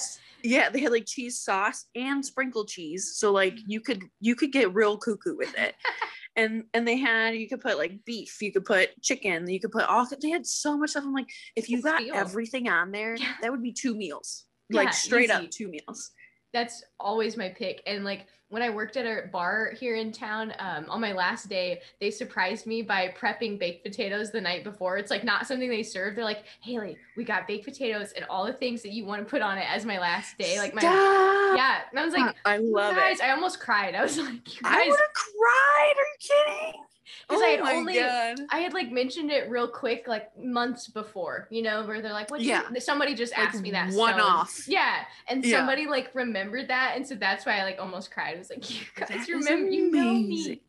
[0.47, 3.15] Yeah, they had like cheese sauce and sprinkled cheese.
[3.17, 3.63] So like Mm.
[3.67, 5.75] you could you could get real cuckoo with it.
[6.37, 9.73] and and they had you could put like beef, you could put chicken, you could
[9.73, 10.07] put all.
[10.23, 11.05] They had so much stuff.
[11.05, 13.35] I'm like, if you got everything on there, Yeah.
[13.43, 16.11] that would be two meals, Yeah, like straight up two meals.
[16.57, 17.83] That's always my pick.
[17.87, 21.51] And like when I worked at a bar here in town, um, on my last
[21.51, 24.97] day, they surprised me by prepping baked potatoes the night before.
[24.97, 26.15] It's like not something they serve.
[26.17, 29.29] They're like, Haley, we got baked potatoes and all the things that you want to
[29.29, 30.59] put on it as my last day.
[30.59, 31.57] Like my Stop.
[31.59, 31.81] yeah.
[31.91, 33.25] And I was like, I love guys, it.
[33.25, 33.95] I almost cried.
[33.95, 35.95] I was like, you I would have cried.
[35.99, 36.83] Are you kidding?
[37.29, 38.41] 'Cause oh I had only- god.
[38.51, 42.31] I had like mentioned it real quick, like months before, you know, where they're like,
[42.31, 42.69] "What?" Yeah.
[42.79, 43.93] Somebody just Like, asked me that.
[43.95, 44.69] one so- off.
[44.69, 45.59] Yeah, and Yeah.
[45.59, 48.35] somebody like remembered that, and so that's why I like almost cried.
[48.35, 49.71] I was like, "You guys That remember?
[49.71, 50.61] You know me."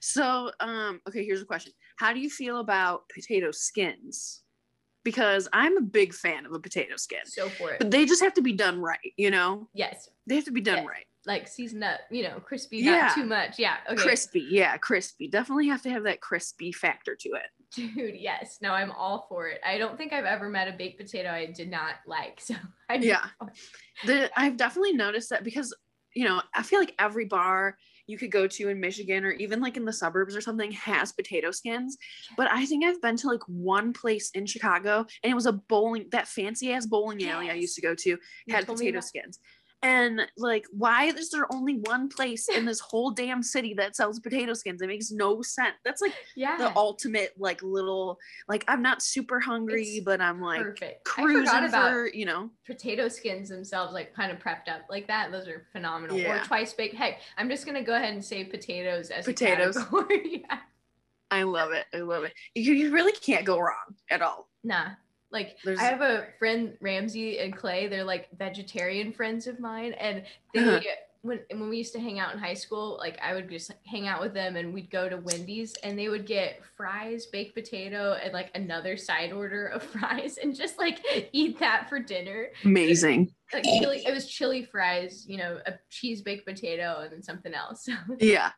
[0.00, 1.72] So, um, okay, here's a question.
[1.96, 4.42] How do you feel about potato skins?
[5.02, 8.22] Because I'm a big fan of a potato skin, So for it, but they just
[8.22, 9.68] have to be done right, you know?
[9.72, 10.88] yes, They have to be done Yeah.
[10.90, 11.06] right.
[11.26, 13.02] Like seasoned up, you know, crispy, Yeah.
[13.06, 13.58] not too much.
[13.58, 15.28] Yeah, okay, Crispy, yeah, crispy.
[15.28, 17.46] Definitely have to have that crispy factor to it.
[17.74, 18.16] dude.
[18.18, 19.60] Yes, no, I'm all for it.
[19.64, 22.40] I don't think I've ever met a baked potato I did not like.
[22.44, 22.54] So
[22.88, 23.26] I Yeah.
[24.04, 25.74] The, I've definitely noticed that because,
[26.14, 29.60] you know, I feel like every bar you could go to in Michigan or even
[29.60, 31.96] like in the suburbs or something has potato skins.
[32.36, 35.52] But I think I've been to like one place in Chicago and it was a
[35.52, 38.18] bowling, that fancy ass bowling alley I used to go to
[38.48, 39.38] had potato skins.
[39.82, 44.20] And like, why is there only one place in this whole damn city that sells
[44.20, 44.82] potato skins?
[44.82, 45.76] It makes no sense.
[45.84, 50.40] That's like Yeah, the ultimate, like little, like I'm not super hungry, It's but I'm
[50.42, 51.04] like perfect.
[51.04, 55.32] Cruising about for, you know, potato skins themselves like kind of prepped up like that
[55.32, 59.10] those are phenomenal or twice baked heck i'm just gonna go ahead and say potatoes
[59.10, 59.76] as Potatoes.
[60.24, 60.58] yeah.
[61.32, 61.86] I love it.
[61.94, 62.32] I love it.
[62.54, 64.48] You, you really can't go wrong at all.
[64.64, 64.90] nah
[65.32, 69.92] like There's- i have a friend ramsey and clay they're like vegetarian friends of mine
[69.94, 70.24] and
[70.54, 70.80] they Uh-huh.
[71.22, 74.08] when when we used to hang out in high school like i would just hang
[74.08, 78.14] out with them and we'd go to wendy's and they would get fries baked potato
[78.22, 80.98] and like another side order of fries and just like
[81.32, 83.30] eat that for dinner Amazing.
[83.52, 87.52] like chili it was chili fries you know a cheese baked potato and then something
[87.54, 88.50] else Yeah.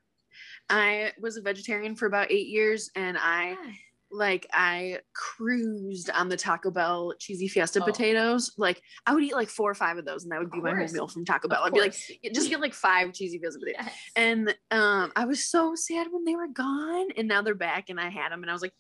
[0.71, 3.73] I was a vegetarian for about eight years and I Yeah.
[4.13, 7.85] Like I cruised on the Taco Bell cheesy fiesta Oh.
[7.85, 8.53] potatoes.
[8.59, 10.75] Like I would eat like four or five of those and that would be my
[10.75, 11.63] whole meal from Taco Bell.
[11.63, 13.85] Of I'd be like, "Yeah, just get like five cheesy fiesta potatoes.
[13.87, 13.95] Yes.
[14.17, 17.99] And um I was so sad when they were gone and now they're back and
[17.99, 18.75] I had them and I was like,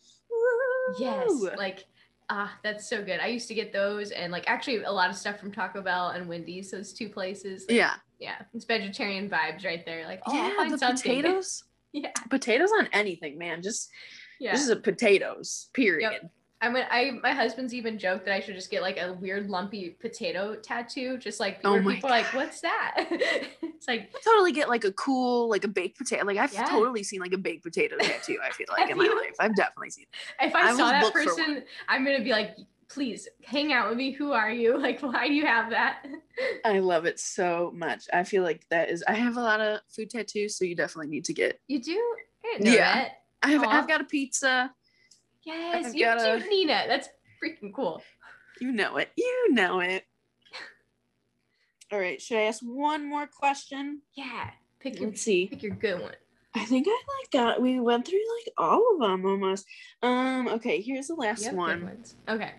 [0.98, 1.86] yes like
[2.28, 5.16] ah that's so good i used to get those and like actually a lot of
[5.16, 7.94] stuff from taco bell and wendy's those two places Like, Yeah.
[8.18, 10.96] yeah it's vegetarian vibes right there like oh yeah, the something.
[11.22, 11.64] potatoes.
[11.92, 13.62] yeah Potatoes on anything, man.
[13.62, 13.90] Just
[14.42, 16.28] yeah this is a potatoes, period.
[16.60, 19.50] I mean, I my husband's even joked that I should just get like a weird
[19.50, 24.68] lumpy potato tattoo, just like Oh people are like, "What's that?" it's like, totally get
[24.68, 26.68] like a cool like a baked potato like i've Yeah.
[26.68, 29.90] totally seen like a baked potato tattoo i feel like in my life i've definitely
[29.90, 30.06] seen
[30.40, 32.56] if I, I saw that person, I'm gonna be like,
[32.88, 34.12] "Please hang out with me.
[34.12, 34.78] Who are you?
[34.78, 36.04] Like, why do you have that?"
[36.64, 39.80] i love it so much i feel like that is i have a lot of
[39.88, 42.16] food tattoos so you definitely need to get You do?
[42.44, 42.94] I Yeah.
[42.94, 43.21] that.
[43.42, 44.72] I have i've got a pizza
[45.44, 46.84] Yes, I've you got a- do, Nina.
[46.86, 47.08] That's
[47.42, 48.00] freaking cool.
[48.60, 50.04] you know it you know it
[51.92, 55.74] all right should i ask one more question Yeah, pick your let's see pick your
[55.74, 56.14] good one.
[56.54, 56.90] i think i
[57.20, 59.66] like got we went through like all of them almost
[60.02, 62.14] um okay here's the last You have good one ones.
[62.28, 62.52] Okay.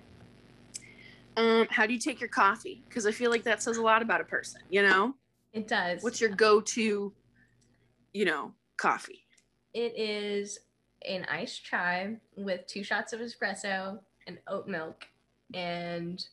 [1.38, 4.02] um how do you take your coffee because i feel like that says a lot
[4.02, 5.16] about a person you know
[5.54, 6.04] It does.
[6.04, 7.14] what's your go-to
[8.14, 9.26] you know coffee
[9.74, 10.60] It is
[11.08, 15.06] an iced chai with two shots of espresso and oat milk,
[15.54, 16.26] and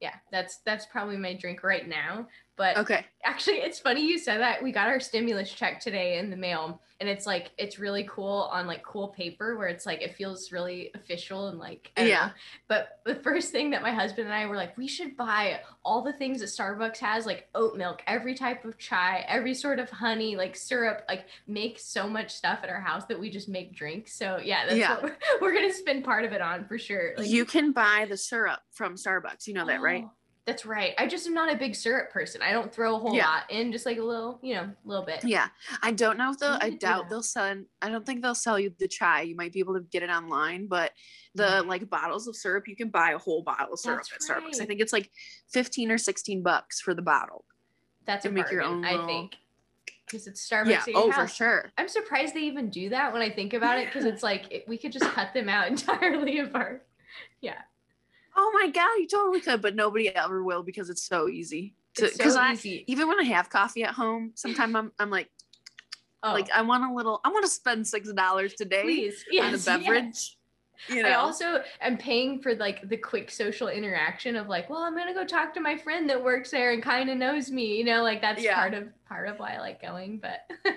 [0.00, 2.26] yeah, that's that's probably my drink right now.
[2.60, 4.62] But okay actually, it's funny you said that.
[4.62, 8.48] We got our stimulus check today in the mail, and it's like it's really cool
[8.52, 12.26] on like cool paper where it's like it feels really official and like Yeah.
[12.26, 12.32] know.
[12.68, 16.02] But the first thing that my husband and I were like, we should buy all
[16.02, 19.88] the things that Starbucks has, like oat milk, every type of chai, every sort of
[19.90, 23.74] honey, like syrup, like make so much stuff at our house that we just make
[23.74, 24.12] drinks.
[24.12, 24.94] So yeah, that's Yeah.
[24.96, 27.14] what we're, we're gonna spend part of it on for sure.
[27.16, 30.12] Like, you can buy the syrup from starbucks you know that right Oh,
[30.46, 30.94] That's right.
[30.98, 32.40] I just am not a big syrup person.
[32.42, 33.26] I don't throw a whole Yeah.
[33.28, 35.22] lot in, just like a little, you know, a little bit.
[35.22, 35.48] yeah
[35.82, 38.22] i don't know if they'll I i need do doubt they'll sell i don't think
[38.22, 40.92] they'll sell you the chai you might be able to get it online but
[41.34, 41.60] the Yeah.
[41.60, 44.60] like bottles of syrup you can buy a whole bottle of syrup That's at starbucks
[44.60, 45.10] i think it's like
[45.52, 47.44] 15 or 16 bucks for the bottle
[48.06, 49.36] That's a to make your own I think.
[50.06, 53.30] Because it's Starbucks yeah oh for sure I'm surprised they even do that when I
[53.30, 56.54] think about it, because it's like it, we could just cut them out entirely of
[56.56, 56.80] our.
[58.36, 62.14] Oh my god you totally could but nobody ever will because it's so easy because
[62.34, 62.84] so i easy.
[62.86, 65.28] even when i have coffee at home sometimes i'm, I'm like
[66.22, 67.18] Oh, Like I want a little.
[67.24, 69.24] I want to spend six dollars today please.
[69.40, 70.02] on a beverage.
[70.04, 70.36] yes.
[70.90, 71.08] You know.
[71.08, 75.14] I also am paying for like the quick social interaction of like, well, I'm gonna
[75.14, 77.74] go talk to my friend that works there and kind of knows me.
[77.78, 78.54] You know, like that's Yeah.
[78.54, 80.18] part of part of why I like going.
[80.20, 80.40] But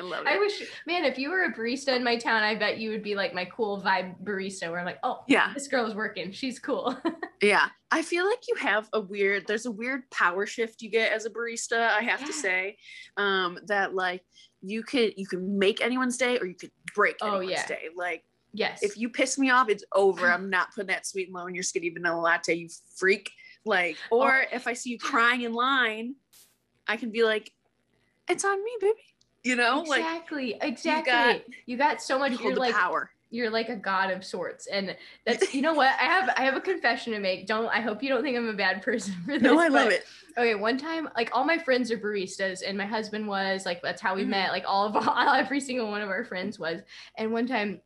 [0.00, 0.40] I love I it.
[0.40, 3.14] wish, man, if you were a barista in my town, I bet you would be
[3.14, 5.52] like my cool vibe barista, where I'm like, oh, Yeah.
[5.54, 6.32] this girl's working.
[6.32, 6.96] She's cool.
[7.42, 7.66] Yeah.
[7.90, 11.26] I feel like you have a weird there's a weird power shift you get as
[11.26, 12.26] a barista, I have Yeah.
[12.26, 12.76] to say.
[13.18, 14.22] Um that like
[14.62, 17.66] you could you can make anyone's day or you could break Oh, anyone's yeah.
[17.66, 17.82] day.
[17.94, 18.24] Like
[18.54, 18.82] yes.
[18.82, 20.26] if you piss me off, it's over.
[20.32, 23.30] I'm not putting that sweet and low in your skinny vanilla latte, you freak.
[23.66, 24.56] Like, or Oh.
[24.56, 26.14] if I see you crying in line,
[26.88, 27.52] I can be like,
[28.28, 28.94] it's on me, baby.
[29.44, 31.12] You know, like exactly, exactly.
[31.12, 32.32] got- you got so much.
[32.32, 33.10] you You're like power.
[33.30, 36.30] you're like a god of sorts, and that's you know what I have.
[36.36, 37.46] I have a confession to make.
[37.46, 39.42] Don't I hope you don't think I'm a bad person for this.
[39.42, 40.04] No, I love it.
[40.38, 44.00] Okay, one time, like all my friends are baristas, and my husband was like that's
[44.00, 44.28] how we Mhm.
[44.28, 44.50] met.
[44.50, 46.80] Like all of all, every single one of our friends was.
[47.18, 47.82] And one time,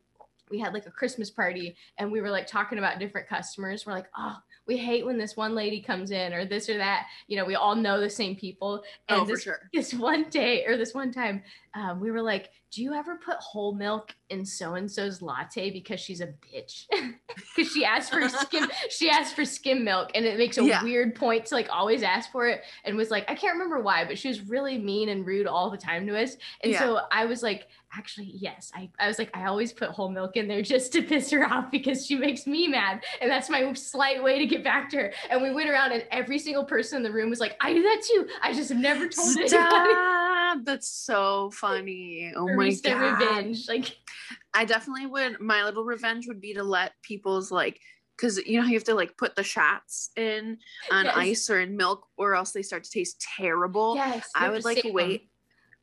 [0.49, 3.85] we had like a Christmas party, and we were like talking about different customers.
[3.85, 4.37] We're like, oh,
[4.69, 7.07] we hate when this one lady comes in, or this or that.
[7.27, 8.83] You know, we all know the same people.
[9.09, 9.59] Oh, and Oh, for this, sure.
[9.73, 11.41] this one day, or this one time,
[11.73, 15.71] um, we were like, do you ever put whole milk in so and so's latte
[15.71, 16.85] because she's a bitch?
[17.55, 20.83] Because she asked for skim, she asked for skim milk, and it makes a Yeah.
[20.83, 24.03] weird point to like always ask for it, and was like, I can't remember why,
[24.03, 26.79] but she was really mean and rude all the time to us, and Yeah.
[26.79, 30.35] so I was like, actually, yes, I, I was like, I always put whole milk
[30.37, 33.71] in there just to piss her off because she makes me mad, and that's my
[33.73, 35.13] slight way to get back to her.
[35.29, 37.81] And we went around, and every single person in the room was like, I do
[37.83, 38.27] that too.
[38.41, 39.93] I just have never told anybody.
[40.51, 40.65] Stop.
[40.65, 42.33] That's so funny.
[42.35, 43.19] Oh my god.
[43.19, 43.95] revenge, like.
[44.53, 45.39] I definitely would.
[45.39, 47.79] My little revenge would be to let people's like,
[48.17, 50.57] because you know you have to like put the shots in
[50.91, 51.15] on Yes.
[51.15, 53.95] ice or in milk, or else they start to taste terrible.
[53.95, 55.29] Yes, I would like wait,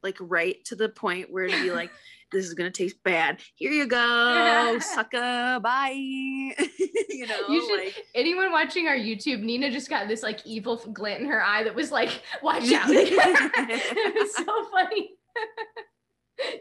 [0.02, 1.90] like right to the point where it'd be like,
[2.32, 3.40] this is gonna taste bad.
[3.54, 5.60] Here you go, sucker.
[5.62, 5.90] Bye.
[5.92, 10.76] you know, You should- like Anyone watching our YouTube, Nina just got this like evil
[10.92, 12.10] glint in her eye that was like,
[12.42, 15.10] "Watch out!" it was so funny.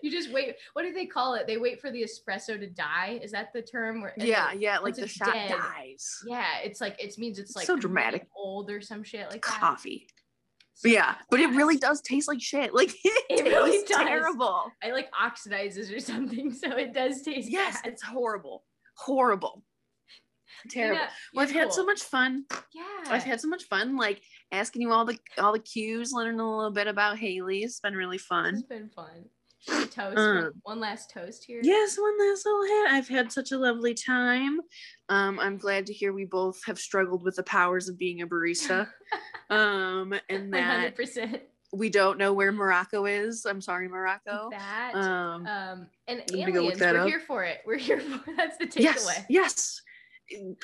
[0.01, 0.55] you just wait.
[0.73, 1.47] What do they call it?
[1.47, 3.19] They wait for the espresso to die.
[3.21, 4.01] Is that the term?
[4.01, 6.19] Where yeah, then- yeah, like the shot dead, dies.
[6.25, 8.27] Yeah, it's like it means it's like So dramatic.
[8.35, 9.79] old or some shit like that.
[10.77, 12.73] So Yeah, but it really does taste like shit.
[12.75, 14.05] Like it, It really tastes does.
[14.05, 14.71] terrible.
[14.83, 17.49] I like oxidizes or something, so it does taste.
[17.49, 17.93] Yes, bad.
[17.93, 18.63] it's horrible.
[18.97, 19.63] Horrible.
[20.69, 20.95] Terrible.
[20.97, 22.45] Nina, Well, I've you're had so much fun.
[22.73, 24.21] Yeah, I've had so much fun, like
[24.51, 27.59] asking you all the all the cues, learning a little bit about Haley.
[27.63, 28.63] It's been really It's fun.
[28.67, 29.25] been fun.
[29.67, 30.17] Toast?
[30.17, 31.59] Um, one, last toast here.
[31.63, 32.91] Yes, one last little hit.
[32.91, 34.59] I've had such a lovely time.
[35.09, 38.27] Um, I'm glad to hear we both have struggled with the powers of being a
[38.27, 38.87] barista.
[39.49, 41.41] um, and that hundred percent.
[41.73, 43.45] we don't know where Morocco is.
[43.45, 44.49] I'm sorry, Morocco.
[44.51, 44.91] That.
[44.95, 47.07] Um, Um, and I'm gonna go look aliens, we're up.
[47.07, 47.61] here for it.
[47.65, 49.25] We're here for that's the yes, takeaway.
[49.29, 49.81] yes.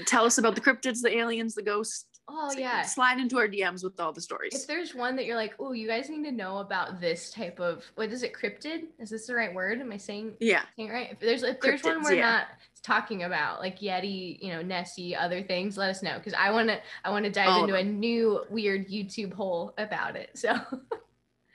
[0.07, 2.05] Tell us about the cryptids, the aliens, the ghosts.
[2.27, 2.83] Oh yeah.
[2.83, 4.53] Slide into our DMs with all the stories.
[4.53, 7.59] If there's one that you're like, oh, you guys need to know about this type
[7.59, 8.83] of what is it, cryptid?
[8.99, 9.81] Is this the right word?
[9.81, 10.61] Am I saying yeah.
[10.77, 11.09] saying right?
[11.11, 12.29] If there's if there's one we're yeah.
[12.29, 12.47] not
[12.83, 16.79] talking about, like Yeti, you know, Nessie, other things, let us know because I wanna
[17.03, 20.29] I wanna dive All into a new weird YouTube hole about it.
[20.35, 20.55] So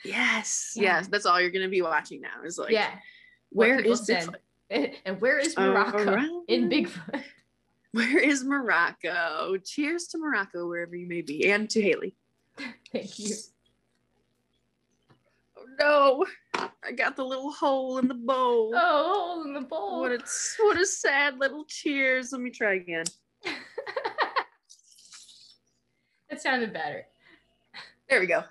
[0.05, 0.73] Yes.
[0.77, 0.99] Yeah.
[0.99, 1.09] Yes.
[1.09, 2.43] That's all you're gonna be watching now.
[2.45, 2.91] Is like yeah.
[3.51, 3.93] where people.
[3.93, 4.35] Bigfoot?
[5.05, 7.23] And where is Oh, Morocco Around- in Bigfoot?
[7.97, 9.57] Where is Morocco?
[9.65, 12.15] Cheers to Morocco, wherever you may be, and to Haley.
[12.93, 13.35] Thank you.
[15.57, 16.27] Oh no!
[16.85, 18.75] I got the little hole in the bowl.
[18.75, 20.03] Oh, hole in the bowl.
[20.03, 20.19] What a
[20.61, 22.33] what a sad little cheers.
[22.33, 23.07] Let me try again.
[26.29, 27.07] that sounded better.
[28.11, 28.45] There we go.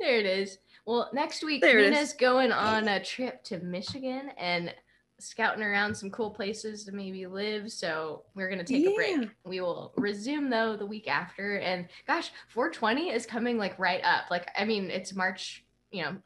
[0.00, 0.58] There it is.
[0.86, 4.74] Well, next week There Nina's going on a trip to Michigan and
[5.18, 7.70] scouting around some cool places to maybe live.
[7.72, 9.28] So we're gonna take a break.
[9.44, 11.56] We will resume though the week after.
[11.58, 14.30] And gosh, 420 is coming like right up.
[14.30, 16.16] Like I mean, it's March, you know,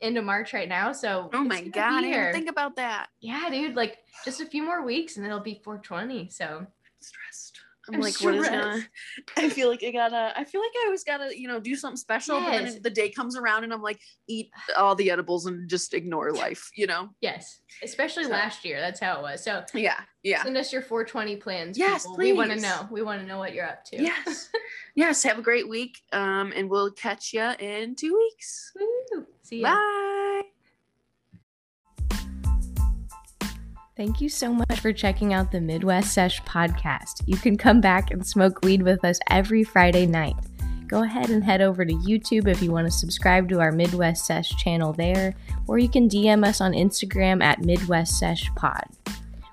[0.00, 0.92] into March right now.
[0.92, 2.04] So Oh my god!
[2.04, 3.08] I think about that.
[3.20, 3.74] yeah, dude.
[3.74, 6.28] Like just a few more weeks and it'll be 420.
[6.28, 6.66] So I'm
[7.00, 7.60] stressed.
[7.88, 8.82] I'm, I'm like, what is gonna?
[9.36, 10.32] I feel like I gotta.
[10.36, 12.40] I feel like I always gotta, you know, do something special.
[12.40, 12.72] But Yes.
[12.74, 16.32] then the day comes around and I'm like, eat all the edibles and just ignore
[16.32, 16.70] life.
[16.74, 17.10] You know?
[17.20, 18.80] yes, especially So- last year.
[18.80, 19.44] That's how it was.
[19.44, 20.00] So Yeah.
[20.22, 20.42] Yeah.
[20.42, 21.78] Send us your 420 plans.
[21.78, 22.16] Yes, people.
[22.16, 22.88] We want to know.
[22.90, 24.02] We want to know what you're up to.
[24.02, 24.50] Yes.
[24.96, 25.22] yes.
[25.22, 25.98] Have a great week.
[26.12, 28.72] Um, and we'll catch you in two weeks.
[28.74, 29.26] Woo.
[29.42, 29.62] See you.
[29.62, 30.12] Bye.
[33.96, 37.22] Thank you so much for checking out the Midwest Sesh podcast.
[37.24, 40.36] You can come back and smoke weed with us every Friday night.
[40.86, 44.26] go ahead and head over to YouTube if you want to subscribe to our Midwest
[44.26, 45.34] Sesh channel there,
[45.66, 48.84] or you can DM us on Instagram at Midwest Sesh Pod.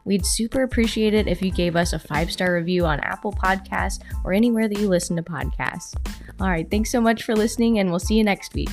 [0.04, 4.04] We'd super appreciate it if you gave us a five star review on Apple Podcasts
[4.26, 5.96] or anywhere that you listen to podcasts.
[6.42, 8.70] All right, thanks so much for listening, and we'll see you next week.